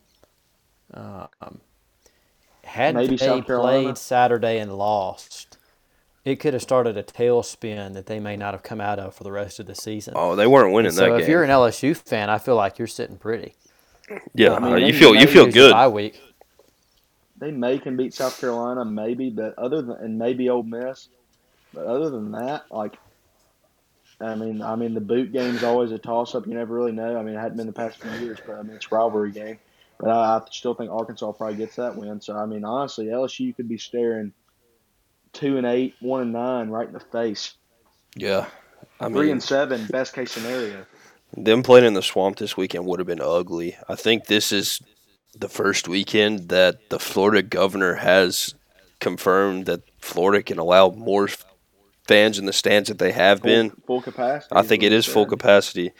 [0.94, 1.60] Um,
[2.64, 5.58] had Maybe they South played Saturday and lost,
[6.24, 9.24] it could have started a tailspin that they may not have come out of for
[9.24, 10.14] the rest of the season.
[10.16, 11.30] Oh, they weren't winning And so that if game.
[11.32, 13.56] you're an LSU fan, I feel like you're sitting pretty.
[14.34, 15.72] yeah, I mean, uh, you feel you feel good.
[15.72, 16.20] Bye week.
[17.38, 21.10] they may can beat South Carolina, maybe, but other than and maybe Ole Miss,
[21.74, 22.98] but other than that, like,
[24.22, 26.48] I mean, I mean, the boot game is always a toss up.
[26.48, 27.18] You never really know.
[27.18, 29.32] I mean, it hadn't been the past few years, but I mean, it's a rivalry
[29.32, 29.60] game.
[30.00, 32.22] But I, I still think Arkansas probably gets that win.
[32.22, 34.34] So I mean, honestly, LSU could be staring
[35.34, 37.56] two and eight, one and nine right in the face.
[38.16, 38.48] Yeah.
[39.00, 40.86] I Three mean, and seven, best case scenario.
[41.36, 43.76] them playing in the swamp this weekend would have been ugly.
[43.90, 44.80] I think this is
[45.38, 48.54] the first weekend that the Florida governor has
[49.02, 51.28] confirmed that Florida can allow more
[52.08, 53.70] fans in the stands that they have Full, been.
[53.88, 54.56] full capacity.
[54.56, 55.92] I think it is it full capacity.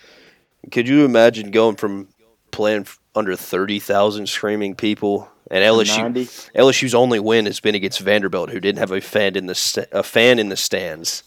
[0.72, 2.08] Could you imagine going from
[2.52, 6.26] playing under 30,000 screaming people and LSU 90.
[6.56, 10.02] LSU's only win has been against Vanderbilt who didn't have a fan in the a
[10.04, 11.24] fan in the stands.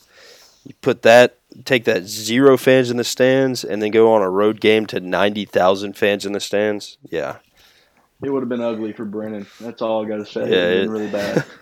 [0.65, 4.29] You put that take that zero fans in the stands and then go on a
[4.29, 6.99] road game to 90,000 fans in the stands.
[7.09, 7.37] Yeah.
[8.23, 9.47] It would have been ugly for Brennan.
[9.61, 10.41] That's all I got to say.
[10.51, 11.45] Yeah, it- been really bad.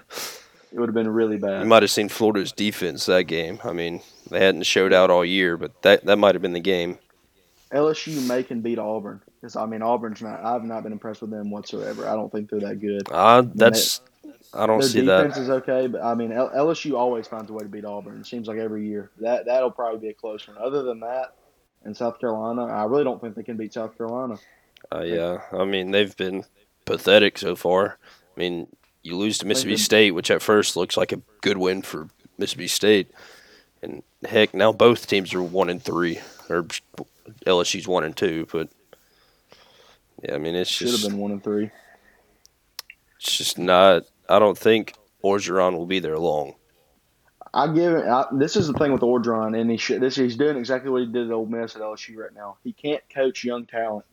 [0.76, 1.62] It would have been really bad.
[1.62, 3.60] You might have seen Florida's defense that game.
[3.64, 6.60] I mean, they hadn't showed out all year, but that that might have been the
[6.60, 6.98] game.
[7.72, 10.44] LSU may can beat Auburn because I mean Auburn's not.
[10.44, 12.06] I've not been impressed with them whatsoever.
[12.06, 13.08] I don't think they're that good.
[13.10, 14.02] Uh, that's
[14.52, 15.40] I don't Their see defense that.
[15.40, 18.20] is okay, but I mean L- LSU always finds a way to beat Auburn.
[18.20, 19.10] It seems like every year.
[19.20, 20.58] That that'll probably be a close one.
[20.58, 21.36] Other than that,
[21.84, 24.36] and South Carolina, I really don't think they can beat South Carolina.
[24.94, 26.44] Uh, yeah, I mean they've been
[26.84, 27.96] pathetic so far.
[28.36, 28.66] I mean,
[29.06, 32.66] you lose to Mississippi State, which at first looks like a good win for Mississippi
[32.66, 33.10] State,
[33.82, 36.18] and heck, now both teams are one and three,
[36.50, 36.64] or
[37.46, 38.46] LSU's one and two.
[38.50, 38.68] But
[40.22, 41.70] yeah, I mean it's Should have been one and three.
[43.18, 44.02] it's just not.
[44.28, 46.54] I don't think Orgeron will be there long.
[47.54, 48.06] I give it.
[48.06, 50.02] I, this is the thing with Orgeron, and he should.
[50.02, 52.56] This he's doing exactly what he did at Ole Miss at LSU right now.
[52.64, 54.04] He can't coach young talent.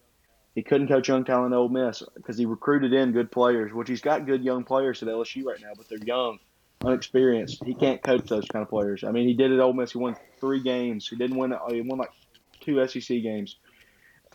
[0.56, 3.90] He couldn't coach young talent at Ole Miss because he recruited in good players, which
[3.90, 6.38] he's got good young players at LSU right now, but they're young,
[6.84, 7.64] unexperienced.
[7.64, 9.04] He can't coach those kind of players.
[9.04, 9.94] I mean, he did it at Ole Miss.
[9.94, 11.08] He won three games.
[11.08, 11.56] He didn't win.
[11.70, 12.12] He won like
[12.60, 13.58] two SEC games.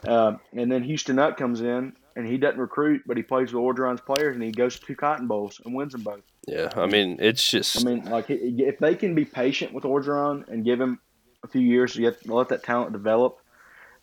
[0.07, 3.63] Um, and then Houston Nutt comes in, and he doesn't recruit, but he plays with
[3.63, 6.23] Orgeron's players, and he goes to two Cotton Bowls and wins them both.
[6.47, 10.49] Yeah, I mean it's just I mean, like if they can be patient with Orgeron
[10.49, 10.99] and give him
[11.45, 13.39] a few years to get let that talent develop,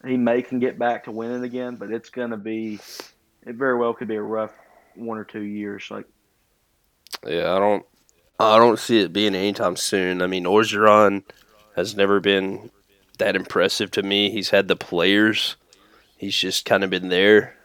[0.05, 1.75] he may can get back to winning again.
[1.75, 2.79] But it's going to be,
[3.45, 4.53] it very well could be a rough
[4.95, 5.87] one or two years.
[5.89, 6.05] Like
[7.25, 7.85] Yeah, I don't
[8.39, 10.21] I don't see it being anytime soon.
[10.21, 11.23] I mean, Orgeron
[11.75, 12.71] has never been
[13.17, 14.29] that impressive to me.
[14.29, 15.55] He's had the players.
[16.17, 17.55] He's just kind of been there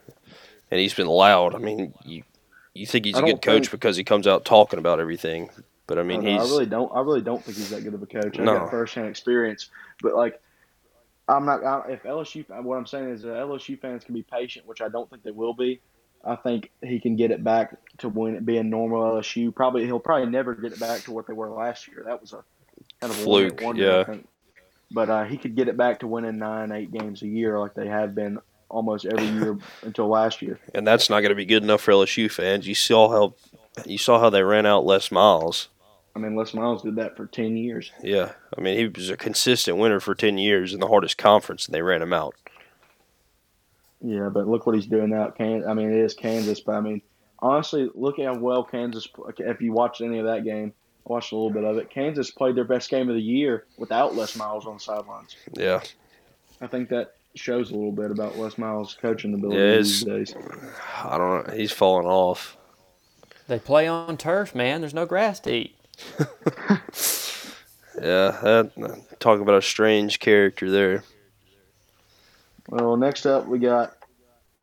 [0.70, 1.54] and he's been loud.
[1.54, 2.22] I mean, you
[2.74, 5.50] you think he's a good coach think- because he comes out talking about everything.
[5.86, 6.92] But I mean, I, don't know, I really don't.
[6.94, 8.38] I really don't think he's that good of a coach.
[8.38, 8.58] I No.
[8.58, 9.70] got firsthand experience,
[10.02, 10.40] but like.
[11.30, 11.64] I'm not.
[11.64, 15.08] I, if LSU, what I'm saying is, LSU fans can be patient, which I don't
[15.08, 15.80] think they will be.
[16.24, 19.54] I think he can get it back to when it being normal LSU.
[19.54, 22.02] Probably he'll probably never get it back to what they were last year.
[22.06, 22.44] That was a
[23.00, 24.16] kind of Fluke, wonder, yeah.
[24.90, 27.74] But uh, he could get it back to winning nine, eight games a year like
[27.74, 28.38] they have been
[28.68, 30.58] almost every year until last year.
[30.74, 32.66] and that's not going to be good enough for LSU fans.
[32.66, 33.34] You saw how
[33.86, 35.68] you saw how they ran out Les Miles.
[36.14, 37.92] I mean, Les Miles did that for ten years.
[38.02, 41.66] Yeah, I mean, he was a consistent winner for 10 years in the hardest conference
[41.66, 42.34] and they ran him out.
[44.02, 45.68] Yeah, but look what he's doing now at Kansas.
[45.68, 47.02] I mean, it is Kansas, but I mean,
[47.38, 49.08] honestly, look at how well Kansas.
[49.38, 50.72] If you watched any of that game,
[51.06, 51.90] I watched a little bit of it.
[51.90, 55.36] Kansas played their best game of the year without Les Miles on the sidelines.
[55.52, 55.80] Yeah.
[56.60, 60.34] I think that shows a little bit about Les Miles' coaching ability Yeah, these days.
[61.04, 61.54] I don't know.
[61.54, 62.56] He's falling off.
[63.48, 64.80] They play on turf, man.
[64.80, 65.76] There's no grass to eat.
[68.00, 71.04] Yeah, that, talk about a strange character there.
[72.68, 73.96] Well, next up we got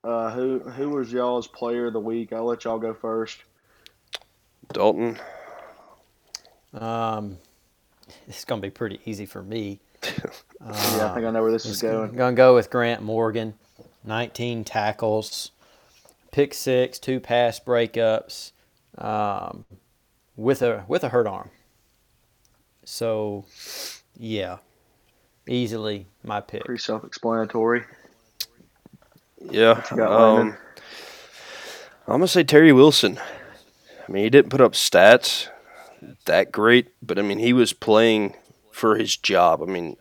[0.04, 2.34] uh, who who was y'all's player of the week?
[2.34, 3.44] I'll let y'all go first.
[4.74, 5.20] Dalton.
[6.74, 7.38] Um,
[8.28, 9.80] it's gonna be pretty easy for me.
[10.04, 10.12] yeah,
[10.62, 12.16] I think I know where this is going.
[12.16, 13.54] Gonna go with Grant Morgan,
[14.04, 15.52] 19 tackles,
[16.32, 18.52] pick six, two pass breakups,
[18.98, 19.66] um,
[20.38, 21.50] with a with a hurt arm.
[22.86, 23.44] So,
[24.16, 24.60] yeah,
[25.46, 26.64] easily my pick.
[26.64, 27.84] Pretty self-explanatory.
[29.42, 29.84] Yeah.
[29.92, 30.48] you got, Landon?
[30.54, 30.58] Um,
[32.08, 33.20] I'm gonna say Terry Wilson.
[34.08, 35.50] I mean, he didn't put up stats
[36.26, 38.36] that great, but I mean, he was playing
[38.72, 39.62] for his job.
[39.62, 39.98] I mean,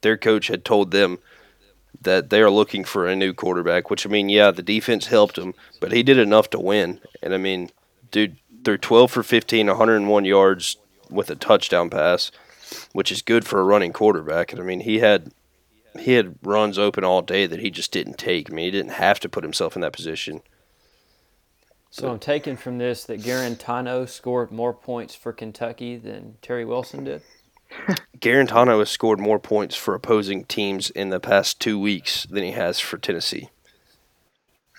[0.00, 1.18] their coach had told them
[2.00, 3.90] that they are looking for a new quarterback.
[3.90, 7.00] Which I mean, yeah, the defense helped him, but he did enough to win.
[7.22, 7.70] And I mean,
[8.10, 10.76] dude, they're 12 for 15, 101 yards
[11.08, 12.30] with a touchdown pass,
[12.92, 14.52] which is good for a running quarterback.
[14.52, 15.32] And I mean, he had
[15.98, 18.50] he had runs open all day that he just didn't take.
[18.50, 20.42] I mean, he didn't have to put himself in that position.
[21.90, 27.04] So I'm taking from this that Guarantano scored more points for Kentucky than Terry Wilson
[27.04, 27.22] did.
[28.18, 32.50] Guarantano has scored more points for opposing teams in the past two weeks than he
[32.50, 33.48] has for Tennessee.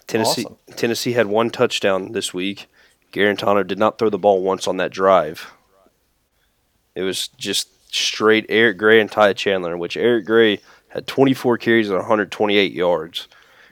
[0.06, 0.58] Tennessee Awesome.
[0.76, 2.68] Tennessee had one touchdown this week.
[3.18, 5.52] Guarantano did not throw the ball once on that drive.
[6.96, 11.58] It was just straight Eric Gray and Ty Chandler, in which Eric Gray had 24
[11.58, 13.28] carries and 128 yards,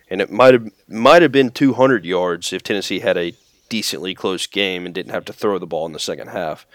[0.09, 3.33] and it might have might have been 200 yards if Tennessee had a
[3.69, 6.65] decently close game and didn't have to throw the ball in the second half.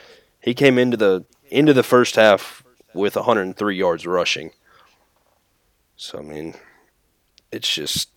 [0.41, 4.53] He came into the into the first half with 103 yards rushing.
[5.97, 6.55] So I mean,
[7.53, 8.09] it's just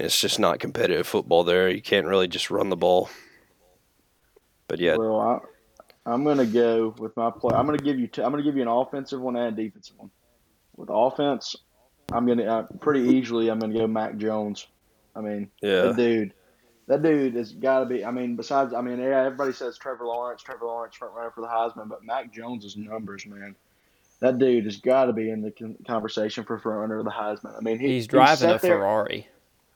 [0.00, 1.68] it's just not competitive football there.
[1.68, 3.08] You can't really just run the ball.
[4.68, 5.38] But yeah, Well, I,
[6.10, 7.54] I'm gonna go with my play.
[7.54, 8.06] I'm gonna give you.
[8.06, 10.10] T- I'm gonna give you an offensive one and a defensive one.
[10.76, 11.56] With offense,
[12.12, 13.50] I'm gonna uh, pretty easily.
[13.50, 14.66] I'm gonna go Mac Jones.
[15.14, 16.32] I mean, yeah, that dude,
[16.86, 18.04] that dude has got to be.
[18.04, 21.40] I mean, besides, I mean, yeah, everybody says Trevor Lawrence, Trevor Lawrence front runner for
[21.40, 23.56] the Heisman, but Mac Jones's numbers, man,
[24.20, 25.52] that dude has got to be in the
[25.84, 27.56] conversation for front runner of the Heisman.
[27.56, 29.28] I mean, he, He's driving sat a there- Ferrari.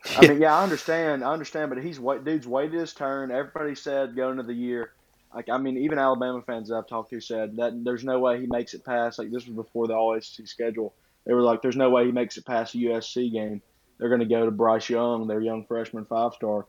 [0.16, 1.24] I mean, yeah, I understand.
[1.24, 3.30] I understand, but he's wait, dude's waited his turn.
[3.30, 4.92] Everybody said going into the year,
[5.34, 8.40] like I mean, even Alabama fans that I've talked to said that there's no way
[8.40, 9.18] he makes it past.
[9.18, 10.94] Like this was before the All SEC schedule.
[11.26, 13.62] They were like, there's no way he makes it past the USC game.
[13.98, 16.66] They're going to go to Bryce Young, their young freshman five star.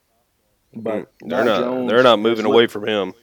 [0.74, 3.13] But mm, they're Mac not Jones, they're not moving away from him.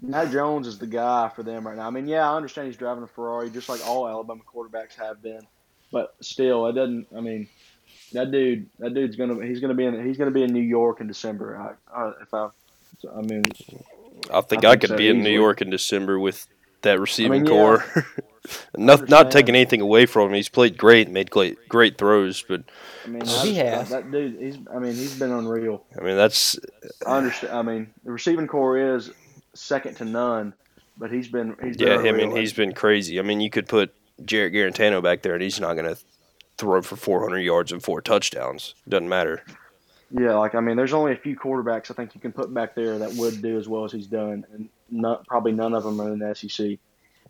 [0.00, 1.86] Matt Jones is the guy for them right now.
[1.86, 5.22] I mean, yeah, I understand he's driving a Ferrari, just like all Alabama quarterbacks have
[5.22, 5.46] been.
[5.92, 7.06] But still, it doesn't.
[7.16, 7.48] I mean,
[8.12, 11.00] that dude, that dude's gonna he's gonna be in he's gonna be in New York
[11.00, 11.56] in December.
[11.56, 12.48] I, I, if I,
[13.14, 13.42] I mean,
[14.32, 15.30] I think I I, think could so, be in New.
[15.30, 16.46] York in December with
[16.82, 17.50] that receiving yeah.
[17.50, 17.84] core.
[18.76, 20.34] not not taking anything away from him.
[20.34, 22.62] He's played great, made great great throws, but
[23.04, 23.90] I mean, he has.
[23.90, 24.40] that dude.
[24.40, 25.84] He's I mean, he's been unreal.
[25.98, 26.58] I mean that's
[27.06, 27.54] I understand.
[27.54, 29.10] I mean, the receiving core is
[29.54, 30.54] second to none,
[30.96, 32.10] but he's been he's been yeah.
[32.10, 33.18] I mean he's been crazy.
[33.18, 33.92] I mean you could put
[34.24, 36.00] Jarrett Guarantano back there, and he's not going to
[36.58, 38.74] throw for 400 yards and four touchdowns.
[38.88, 39.42] Doesn't matter.
[40.10, 42.74] Yeah, like I mean, there's only a few quarterbacks I think you can put back
[42.74, 46.00] there that would do as well as he's done, and not probably none of them
[46.00, 46.78] are in the SEC.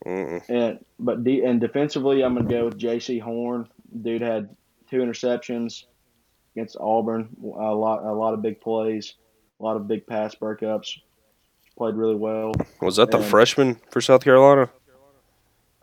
[0.04, 0.42] Mm-mm.
[0.50, 3.66] And but de- and defensively, I'm gonna go with Jaycee Horn.
[4.02, 4.54] Dude had
[4.90, 5.84] two interceptions
[6.54, 7.28] against Auburn.
[7.42, 9.14] A lot, a lot of big plays,
[9.58, 10.98] a lot of big pass breakups.
[11.78, 12.52] Played really well.
[12.82, 14.68] Was that the And- freshman for South Carolina?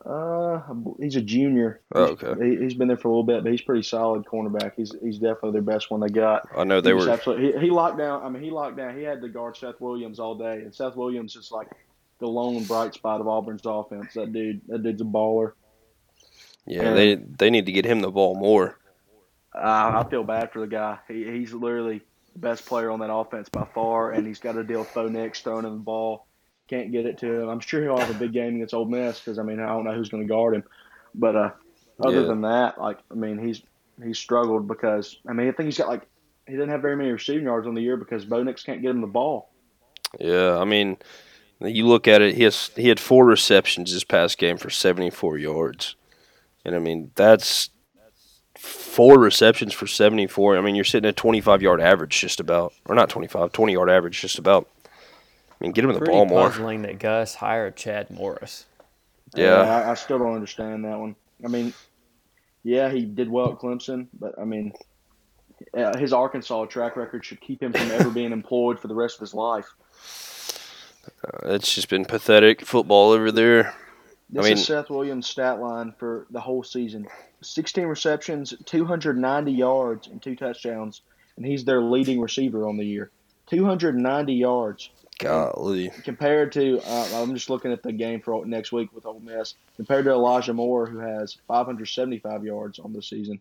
[0.05, 0.61] Uh,
[0.99, 1.81] he's a junior.
[1.95, 2.33] Oh, okay.
[2.45, 4.73] He, he's been there for a little bit, but he's pretty solid cornerback.
[4.75, 6.47] He's he's definitely their best one they got.
[6.55, 7.09] I know they he were.
[7.09, 8.21] absolutely, he, he locked down.
[8.21, 8.97] I mean, he locked down.
[8.97, 11.69] He had to guard Seth Williams all day, and Seth Williams is like
[12.19, 14.13] the lone bright spot of Auburn's offense.
[14.15, 15.53] That dude, that dude's a baller.
[16.65, 18.77] Yeah, they they need to get him the ball more.
[19.55, 20.97] Uh, I feel bad for the guy.
[21.07, 22.01] He, he's literally
[22.33, 25.07] the best player on that offense by far, and he's got to deal with Bo
[25.07, 26.27] Nix throwing him the ball.
[26.73, 27.49] Can't get it to him.
[27.49, 29.83] I'm sure he'll have a big game against Ole Miss because I mean I don't
[29.83, 30.63] know who's going to guard him,
[31.13, 31.51] but uh,
[32.03, 32.25] other Yeah.
[32.27, 33.61] than that, like I mean he's
[34.03, 36.07] he's struggled because I mean I think he's got like
[36.47, 38.89] he didn't have very many receiving yards on the year because Bo Nix can't get
[38.89, 39.51] him the ball.
[40.19, 40.97] Yeah, I mean,
[41.61, 42.33] you look at it.
[42.35, 45.95] He has he had four receptions this past game for 74 yards,
[46.65, 47.69] and I mean that's
[48.57, 50.57] four receptions for 74.
[50.57, 53.91] I mean you're sitting at 25 yard average just about, or not 25, 20 yard
[53.91, 54.67] average just about.
[55.63, 56.49] I mean, get him the Pretty ball more.
[56.49, 58.65] puzzling that Gus hired Chad Morris.
[59.33, 61.15] Yeah, I, I still don't understand that one.
[61.43, 61.73] I mean,
[62.63, 64.73] yeah, he did well at Clemson, but I mean,
[65.73, 69.15] uh, his Arkansas track record should keep him from ever being employed for the rest
[69.15, 69.65] of his life.
[71.43, 73.73] it's just been pathetic football over there.
[74.29, 77.07] This mean- is Seth Williams' stat line for the whole season:
[77.41, 81.01] 16 receptions, 290 yards, and two touchdowns,
[81.37, 83.11] and he's their leading receiver on the year.
[83.47, 84.89] 290 yards
[85.23, 89.19] Golly, compared to uh, I'm just looking at the game for next week with Ole
[89.19, 93.39] Miss compared to Elijah Moore who has 575 yards on the season.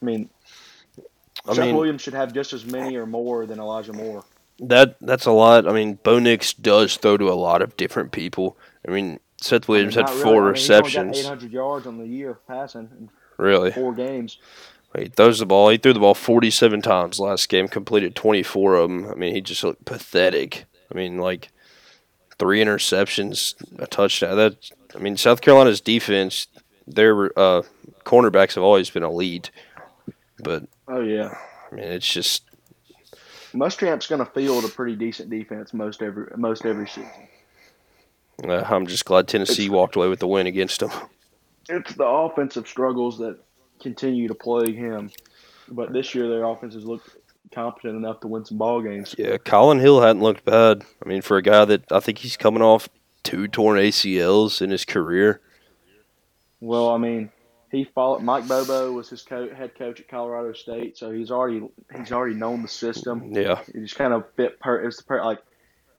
[0.00, 0.28] I mean,
[1.48, 4.24] I Seth mean, Williams should have just as many or more than Elijah Moore.
[4.60, 5.66] that that's a lot.
[5.66, 8.56] I mean, Bo Nix does throw to a lot of different people.
[8.86, 10.22] I mean, Seth Williams Not had really.
[10.24, 11.18] four I mean, he's only got receptions.
[11.26, 14.38] 800 yards on the year passing in Really, four games.
[14.98, 15.68] He throws the ball.
[15.70, 17.68] He threw the ball forty-seven times last game.
[17.68, 19.08] Completed twenty-four of them.
[19.10, 20.64] I mean, he just looked pathetic.
[20.90, 21.50] I mean, like
[22.38, 24.36] three interceptions, a touchdown.
[24.36, 24.56] That
[24.94, 26.46] I mean, South Carolina's defense,
[26.86, 27.62] their uh,
[28.04, 29.50] cornerbacks have always been elite,
[30.42, 31.36] but Oh yeah,
[31.70, 32.44] I mean, it's just
[33.54, 37.10] Muschamp's going to field a pretty decent defense most every most every season.
[38.44, 40.90] uh, I'm just glad Tennessee It's- walked away with the win against them.
[41.68, 43.38] It's the offensive struggles that
[43.80, 45.10] continue to plague him.
[45.68, 47.02] But this year, their offenses look
[47.52, 49.14] competent enough to win some ball games.
[49.18, 50.84] Yeah, Collin Hill hadn't looked bad.
[51.04, 52.88] I mean, for a guy that I think he's coming off
[53.22, 55.40] two torn ACLs in his career.
[56.60, 57.30] Well, I mean,
[57.70, 61.62] he followed Mike Bobo was his co- head coach at Colorado State, so he's already
[61.96, 63.32] he's already known the system.
[63.32, 64.80] Yeah, he just kind of fit per.
[64.82, 65.40] It's the per like.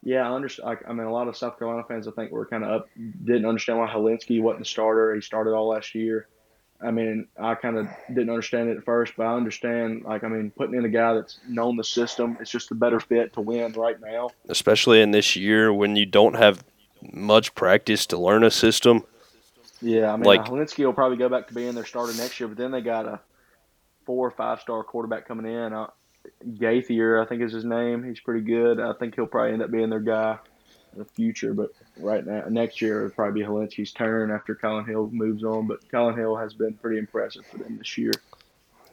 [0.03, 0.69] Yeah, I understand.
[0.69, 2.89] Like, I mean, a lot of South Carolina fans, I think, were kind of up,
[2.95, 5.13] didn't understand why Hilinski wasn't the starter.
[5.13, 6.27] He started all last year.
[6.79, 10.03] I mean, I kind of didn't understand it at first, but I understand.
[10.03, 12.99] Like, I mean, putting in a guy that's known the system, it's just a better
[12.99, 14.29] fit to win right now.
[14.49, 16.63] especially in this year when you don't have
[17.11, 19.03] much practice to learn a system.
[19.81, 22.47] Yeah, I mean, Like- Hilinski will probably go back to being their starter next year,
[22.47, 23.19] but then they got a
[24.05, 25.73] four or five star quarterback coming in.
[25.73, 25.87] Uh,
[26.59, 28.03] Gauthier, I think is his name.
[28.03, 28.79] He's pretty good.
[28.79, 30.37] I think he'll probably end up being their guy
[30.97, 31.53] the future.
[31.53, 35.67] But right now, next year it'll probably be Hilinski's turn after Collin Hill moves on.
[35.67, 38.13] But Collin Hill has been pretty impressive for them this year.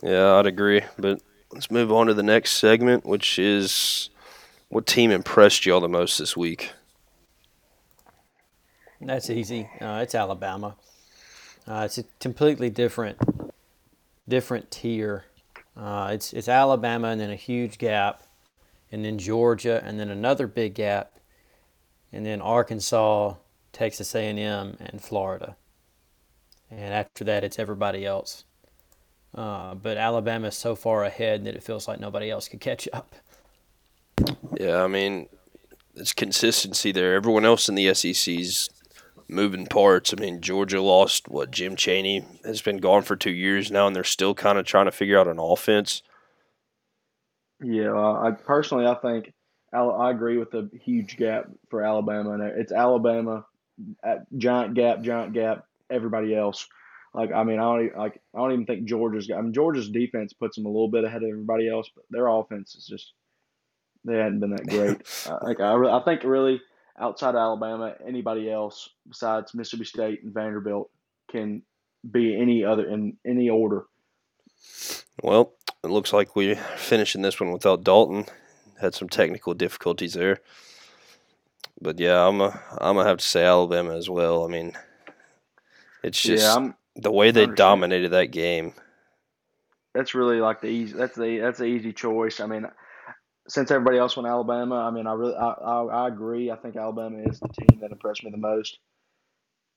[0.02, 0.82] Yeah, I'd agree.
[0.98, 4.11] But let's move on to the next segment, which is
[4.68, 6.72] what team impressed y'all the most this week?
[9.00, 9.68] That's easy.
[9.80, 10.76] Uh, it's Alabama.
[11.66, 13.18] Uh, it's a completely different,
[14.28, 15.24] different tier.
[15.76, 18.22] Uh, it's it's Alabama and then a huge gap,
[18.92, 21.12] and then Georgia and then another big gap,
[22.14, 23.34] and then Arkansas,
[23.72, 25.56] Texas A&M, and Florida.
[26.70, 28.44] And after that, it's everybody else.
[29.34, 32.88] Uh, but Alabama is so far ahead that it feels like nobody else could catch
[32.92, 33.14] up.
[34.58, 35.28] Yeah, I mean,
[35.96, 37.14] it's consistency there.
[37.14, 38.70] Everyone else in the SEC's
[39.26, 40.14] moving parts.
[40.16, 43.96] I mean, Georgia lost what Jim Chaney has been gone for two years now, and
[43.96, 46.02] they're still kind of trying to figure out an offense.
[47.60, 49.34] Yeah, uh, I personally I think Al-
[49.81, 52.33] I agree with the huge gap for Alabama.
[52.33, 53.45] And it's Alabama
[54.05, 55.66] at giant gap, giant gap.
[55.91, 56.66] Everybody else,
[57.12, 59.31] like I mean, I don't like I don't even think Georgia's.
[59.31, 62.27] I mean, Georgia's defense puts them a little bit ahead of everybody else, but their
[62.27, 63.12] offense is just
[64.05, 65.03] they hadn't been that great.
[65.43, 66.61] like I, I think really
[66.99, 70.91] outside of Alabama, anybody else besides Mississippi State and Vanderbilt
[71.31, 71.62] can
[72.11, 73.85] be any other in any order.
[75.22, 75.53] Well,
[75.83, 78.27] it looks like we're finishing this one without Dalton.
[78.81, 80.41] Had some technical difficulties there.
[81.81, 84.45] But yeah, I'm a, I'm gonna have to say Alabama as well.
[84.45, 84.72] I mean,
[86.03, 88.75] it's just yeah, the way they dominated that game.
[89.95, 90.95] that's really like the easy.
[90.97, 92.41] That's the that's the easy choice.
[92.41, 92.66] I mean,
[93.49, 96.51] since everybody else went Alabama, I mean, I really I, I, I agree.
[96.51, 98.79] I think Alabama is the team that impressed me the most.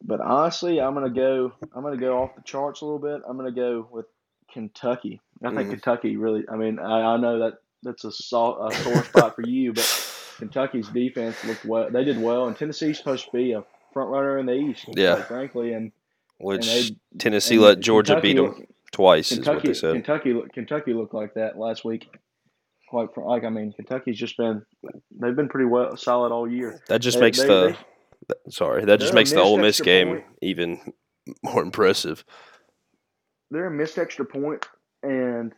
[0.03, 1.53] But honestly, I'm gonna go.
[1.73, 3.21] I'm gonna go off the charts a little bit.
[3.27, 4.05] I'm gonna go with
[4.51, 5.21] Kentucky.
[5.43, 5.71] I think Mhm.
[5.71, 6.43] Kentucky really.
[6.49, 10.87] I mean, I, I know that that's a, a sore spot for you, but Kentucky's
[10.89, 11.89] defense looked well.
[11.89, 13.63] They did well, and Tennessee's supposed to be a
[13.93, 14.85] front runner in the East.
[14.89, 15.15] Yeah.
[15.15, 15.91] quite frankly, and
[16.39, 19.73] Which and they Tennessee and let Georgia Kentucky beat them twice, is what Kentucky, they
[19.73, 19.93] said.
[19.93, 22.07] Kentucky, Kentucky looked like that last week.
[22.89, 24.63] Quite like I mean, Kentucky's just been
[25.19, 26.81] they've been pretty well solid all year.
[26.87, 27.77] That just they- makes they- the
[28.49, 28.85] sorry.
[28.85, 30.23] That just makes the Ole Miss game point.
[30.41, 30.93] even
[31.43, 32.23] more impressive.
[33.51, 34.65] They're a missed extra point
[35.03, 35.53] and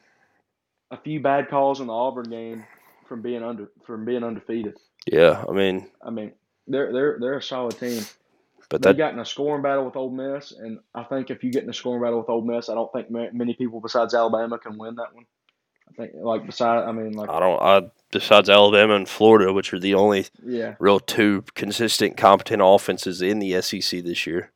[0.92, 2.66] a few bad calls in the Auburn game
[3.08, 4.76] from being under from being undefeated.
[5.06, 6.34] Yeah, I mean, I mean,
[6.68, 8.04] they're they're they're a solid team.
[8.70, 11.44] but They that got in a scoring battle with Ole Miss, and I think if
[11.44, 14.14] you get in a scoring battle with Ole Miss, I don't think many people besides
[14.14, 15.26] Alabama can win that one.
[15.90, 17.62] I think like beside, I mean, like I don't.
[17.62, 23.22] I besides Alabama and Florida, which are the only yeah, real two consistent, competent offenses
[23.22, 24.52] in the SEC this year.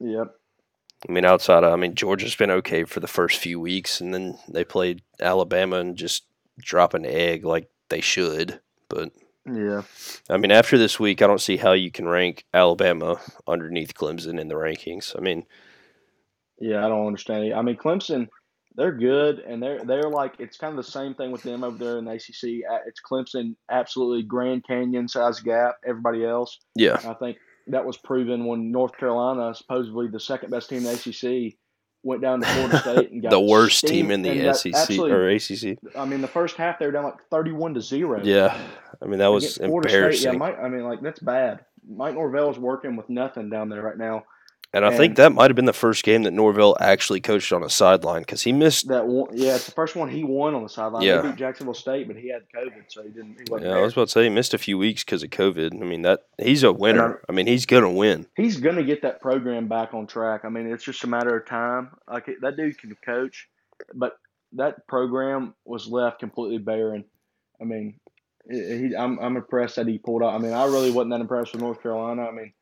[0.00, 0.34] yep.
[1.08, 4.14] I mean, outside of, I mean, Georgia's been okay for the first few weeks, and
[4.14, 6.24] then they played Alabama and just
[6.58, 8.60] drop an egg like they should.
[8.88, 9.12] But
[9.46, 9.82] Yeah,
[10.30, 14.40] I mean, after this week, I don't see how you can rank Alabama underneath Clemson
[14.40, 15.14] in the rankings.
[15.16, 15.44] I mean,
[16.58, 17.54] Yeah, I don't understand it.
[17.54, 18.28] I mean, Clemson,
[18.74, 21.76] they're good, and they're they're like it's kind of the same thing with them over
[21.76, 22.64] there in the ACC.
[22.86, 25.76] It's Clemson, absolutely Grand Canyon size gap.
[25.86, 27.38] Everybody else, yeah, I think
[27.68, 31.56] that was proven when North Carolina, supposedly the second best team in the ACC,
[32.02, 34.74] went down to Florida State and got the worst steamed, team in the and SEC
[34.74, 35.78] actually, or ACC.
[35.96, 38.20] I mean, the first half they were down like thirty-one to zero.
[38.22, 38.56] Yeah,
[39.02, 40.20] I mean that was embarrassing.
[40.20, 41.64] State, yeah, Mike, I mean, like that's bad.
[41.88, 44.24] Mike Norvell's working with nothing down there right now.
[44.74, 47.62] And I think that might have been the first game that Norvell actually coached on
[47.62, 48.88] a sideline because he missed.
[48.88, 51.02] That one, yeah, it's the first one he won on the sideline.
[51.02, 51.20] Yeah.
[51.22, 53.38] They beat Jacksonville State, but he had COVID, so he didn't.
[53.38, 55.30] He wasn't Yeah, I was about to say he missed a few weeks because of
[55.30, 55.80] COVID.
[55.80, 57.20] I mean that he's a winner.
[57.28, 58.26] I mean he's gonna win.
[58.36, 60.44] He's gonna get that program back on track.
[60.44, 61.90] I mean, it's just a matter of time.
[62.10, 63.48] Like that dude can coach,
[63.94, 64.18] but
[64.52, 67.04] that program was left completely barren.
[67.60, 67.94] I mean,
[68.50, 70.34] he, he- I'm I'm impressed that he pulled out.
[70.34, 72.26] I mean, I really wasn't that impressed with North Carolina.
[72.26, 72.52] I mean,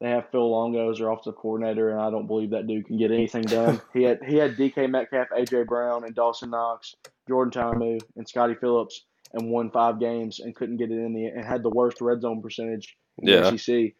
[0.00, 2.98] they have Phil Longo as their offensive coordinator, and I don't believe that dude can
[2.98, 3.80] get anything done.
[3.94, 6.94] he had he had DK Metcalf, AJ Brown, and Dawson Knox,
[7.28, 11.26] Jordan Ta'amu, and Scottie Phillips, and won five games and couldn't get it in the
[11.26, 13.48] and had the worst red zone percentage in Yeah.
[13.50, 13.92] the SEC.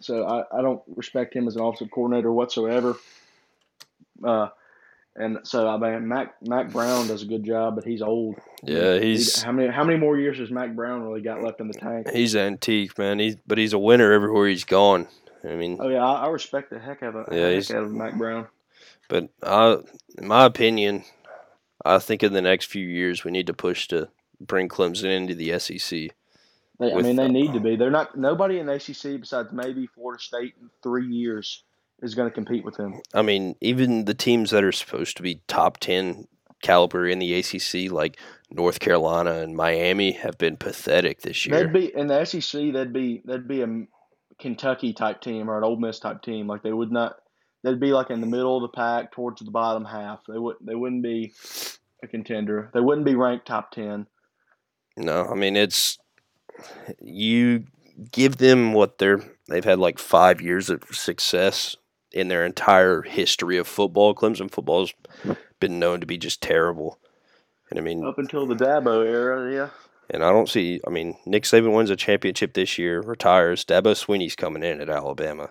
[0.00, 2.96] So I, I don't respect him as an offensive coordinator whatsoever.
[4.22, 4.48] Uh,
[5.14, 8.36] and so I mean, Mack Mack Brown does a good job, but he's old.
[8.62, 11.60] Yeah, He- he's how many how many more years has Mack Brown really got left
[11.60, 12.10] in the tank?
[12.10, 13.18] he's antique, man.
[13.18, 15.06] He's but he's a winner everywhere he's gone.
[15.46, 17.92] I mean, Oh yeah, I, I respect the heck out of Yeah, heck out of
[17.92, 18.48] Mack Brown.
[19.08, 19.78] but I,
[20.18, 21.04] in my opinion,
[21.84, 24.08] I think in the next few years we need to push to
[24.40, 26.10] bring Clemson into the SEC.
[26.78, 27.76] They, I mean, they need to be.
[27.76, 28.18] They're not.
[28.18, 31.62] Nobody in the ACC besides maybe Florida State in three years
[32.02, 33.00] is going to compete with them.
[33.14, 36.28] I mean, even the teams that are supposed to be top 10
[36.62, 38.18] caliber in the ACC, like
[38.50, 41.64] North Carolina and Miami, have been pathetic this year.
[41.64, 42.72] They'd be in the SEC.
[42.72, 43.86] They'd be they'd be a
[44.38, 46.46] Kentucky type team or an Ole Miss type team.
[46.46, 47.16] Like they would not.
[47.62, 50.20] They'd be like in the middle of the pack, towards the bottom half.
[50.28, 50.56] They would.
[50.60, 51.32] They wouldn't be
[52.02, 52.70] a contender.
[52.74, 54.06] They wouldn't be ranked top ten.
[54.96, 55.98] No, I mean, it's
[57.00, 57.64] you
[58.12, 61.76] give them what they're they've had like five years of success
[62.12, 64.14] in their entire history of football.
[64.14, 64.92] Clemson football's
[65.60, 66.98] been known to be just terrible.
[67.70, 69.70] And I mean, Up until the Dabo era, yeah.
[70.10, 70.80] And I don't see.
[70.86, 73.64] I mean, Nick Saban wins a championship this year, retires.
[73.64, 75.50] Dabo Swinney's coming in at Alabama.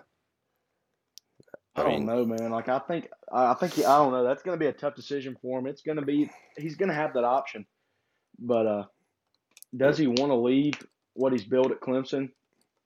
[1.76, 2.50] I, I don't know, man.
[2.50, 4.24] Like I think, I I think he, I don't know.
[4.24, 5.66] That's going to be a tough decision for him.
[5.66, 6.30] It's going to be.
[6.56, 7.66] He's going to have that option,
[8.38, 8.84] but uh,
[9.76, 10.74] does he want to leave
[11.12, 12.30] what he's built at Clemson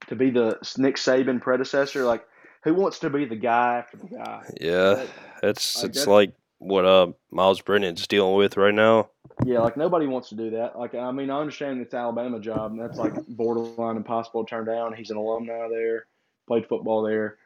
[0.09, 2.05] to be the Nick Saban predecessor?
[2.05, 2.25] Like,
[2.65, 4.43] who wants to be the guy after the guy?
[4.61, 5.09] Yeah, That-
[5.45, 9.11] it's like it's like what uh Myles Brennan's dealing with right now.
[9.45, 10.79] Yeah, like nobody wants to do that.
[10.79, 14.67] Like, I mean, I understand it's Alabama job, and that's like borderline impossible to turn
[14.67, 14.93] down.
[14.93, 16.07] He's an alumni there,
[16.47, 17.39] played football there,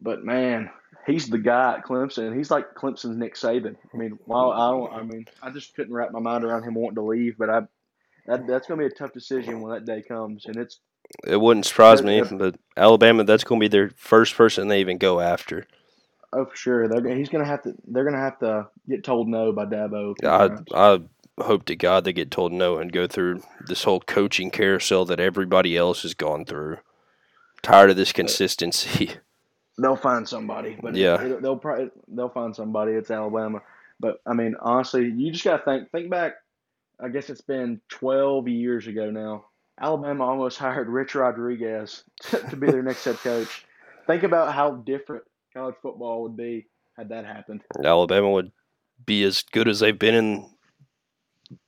[0.00, 0.68] but man,
[1.06, 2.36] he's the guy at Clemson.
[2.36, 3.76] He's like Clemson's Nick Saban.
[3.94, 6.74] I mean, while I don't, I mean, I just couldn't wrap my mind around him
[6.74, 7.60] wanting to leave, but I,
[8.26, 10.80] that that's gonna be a tough decision when that day comes, and it's
[11.24, 14.98] It wouldn't surprise me, but Alabama, that's going to be their first person they even
[14.98, 15.66] go after.
[16.32, 16.88] Oh for sure.
[16.88, 17.74] They're, he's gonna have to.
[17.86, 20.14] They're gonna have to get told no by Dabo.
[20.24, 21.00] I I
[21.42, 25.20] hope to God they get told no and go through this whole coaching carousel that
[25.20, 26.78] everybody else has gone through.
[27.62, 29.12] Tired of this consistency.
[29.80, 31.20] They'll find somebody, but Yeah.
[31.22, 32.92] it, they'll probably they'll find somebody.
[32.94, 33.62] It's Alabama,
[34.00, 36.32] but I mean, honestly, you just gotta think think back.
[37.00, 39.44] I guess it's been twelve years ago now.
[39.80, 43.64] Alabama almost hired Rich Rodriguez to, to be their next head coach.
[44.08, 45.22] Think about how different
[45.58, 47.62] college football would be had that happened.
[47.84, 48.52] Alabama would
[49.04, 50.50] be as good as they've been in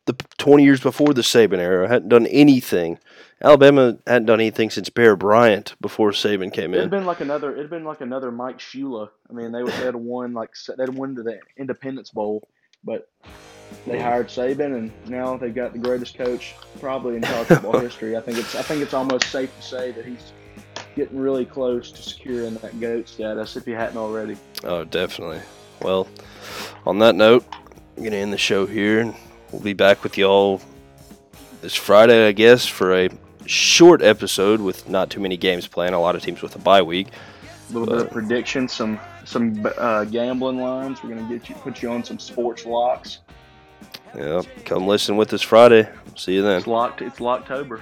[0.06, 1.88] the 20 years before the Saban era.
[1.88, 2.98] Hadn't done anything.
[3.42, 6.80] Alabama hadn't done anything since Bear Bryant before Saban came in.
[6.80, 7.52] It'd been like another.
[7.56, 9.08] It'd been like another Mike Shula.
[9.28, 12.46] I mean, they would they'd won like they'd won to the Independence Bowl,
[12.84, 13.08] but
[13.86, 18.16] they hired Saban, and now they've got the greatest coach probably in college football history.
[18.16, 20.32] I think it's I think it's almost safe to say that he's
[20.96, 24.36] getting really close to securing that goat status if he hadn't already.
[24.64, 25.40] Oh, definitely.
[25.82, 26.08] Well,
[26.86, 27.44] on that note,
[27.96, 29.14] I'm going to end the show here, and
[29.52, 30.60] we'll be back with y'all
[31.62, 33.08] this Friday, I guess, for a
[33.46, 35.94] short episode with not too many games playing.
[35.94, 37.08] A lot of teams with a bye week.
[37.68, 41.02] A little bit of prediction, some some uh, gambling lines.
[41.02, 43.18] We're gonna get you put you on some sports locks.
[44.16, 45.88] Yeah, come listen with us Friday.
[46.16, 46.56] See you then.
[46.56, 47.00] It's locked.
[47.00, 47.80] It's Locktober.